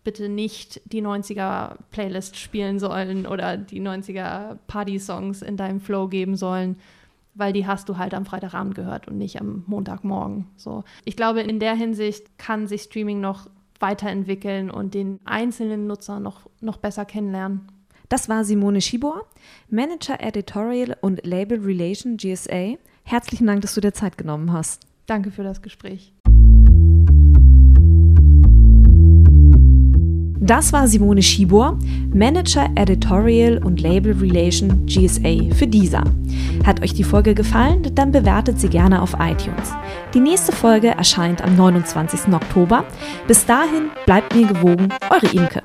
bitte 0.04 0.28
nicht 0.28 0.82
die 0.92 1.02
90er 1.02 1.78
Playlist 1.92 2.38
spielen 2.38 2.78
sollen 2.78 3.26
oder 3.26 3.58
die 3.58 3.82
90er 3.82 4.58
Party-Songs 4.68 5.42
in 5.42 5.56
deinem 5.56 5.80
Flow 5.80 6.10
geben 6.10 6.36
sollen, 6.36 6.78
weil 7.36 7.54
die 7.54 7.66
hast 7.66 7.88
du 7.88 7.98
halt 7.98 8.14
am 8.14 8.26
Freitagabend 8.26 8.76
gehört 8.76 9.08
und 9.08 9.18
nicht 9.18 9.40
am 9.40 9.64
Montagmorgen. 9.66 10.48
So. 10.58 10.84
Ich 11.06 11.16
glaube, 11.16 11.40
in 11.42 11.60
der 11.60 11.74
Hinsicht 11.74 12.38
kann 12.38 12.68
sich 12.68 12.84
Streaming 12.84 13.22
noch 13.22 13.50
weiterentwickeln 13.80 14.72
und 14.72 14.94
den 14.94 15.20
einzelnen 15.26 15.88
Nutzer 15.88 16.20
noch, 16.20 16.50
noch 16.62 16.78
besser 16.78 17.06
kennenlernen. 17.06 17.68
Das 18.10 18.30
war 18.30 18.44
Simone 18.44 18.82
Schibor, 18.82 19.26
Manager 19.70 20.22
Editorial 20.22 20.96
und 21.02 21.26
Label 21.26 21.60
Relation 21.60 22.18
GSA. 22.18 22.76
Herzlichen 23.04 23.48
Dank, 23.48 23.62
dass 23.62 23.76
du 23.76 23.82
dir 23.82 23.94
Zeit 23.94 24.18
genommen 24.18 24.52
hast. 24.54 24.86
Danke 25.06 25.32
für 25.32 25.44
das 25.44 25.62
Gespräch. 25.62 26.15
Das 30.46 30.72
war 30.72 30.88
Simone 30.88 31.24
Schibor, 31.24 31.76
Manager 32.14 32.70
Editorial 32.76 33.58
und 33.64 33.82
Label 33.82 34.16
Relation 34.16 34.86
GSA 34.86 35.56
für 35.56 35.66
dieser. 35.66 36.04
Hat 36.64 36.84
euch 36.84 36.94
die 36.94 37.04
Folge 37.04 37.34
gefallen? 37.34 37.82
Dann 37.96 38.12
bewertet 38.12 38.60
sie 38.60 38.70
gerne 38.70 39.02
auf 39.02 39.14
iTunes. 39.14 39.74
Die 40.14 40.20
nächste 40.20 40.52
Folge 40.52 40.90
erscheint 40.90 41.44
am 41.44 41.56
29. 41.56 42.32
Oktober. 42.32 42.86
Bis 43.28 43.44
dahin 43.48 43.90
bleibt 44.06 44.36
mir 44.36 44.46
gewogen, 44.46 44.90
eure 45.10 45.34
Imke. 45.34 45.64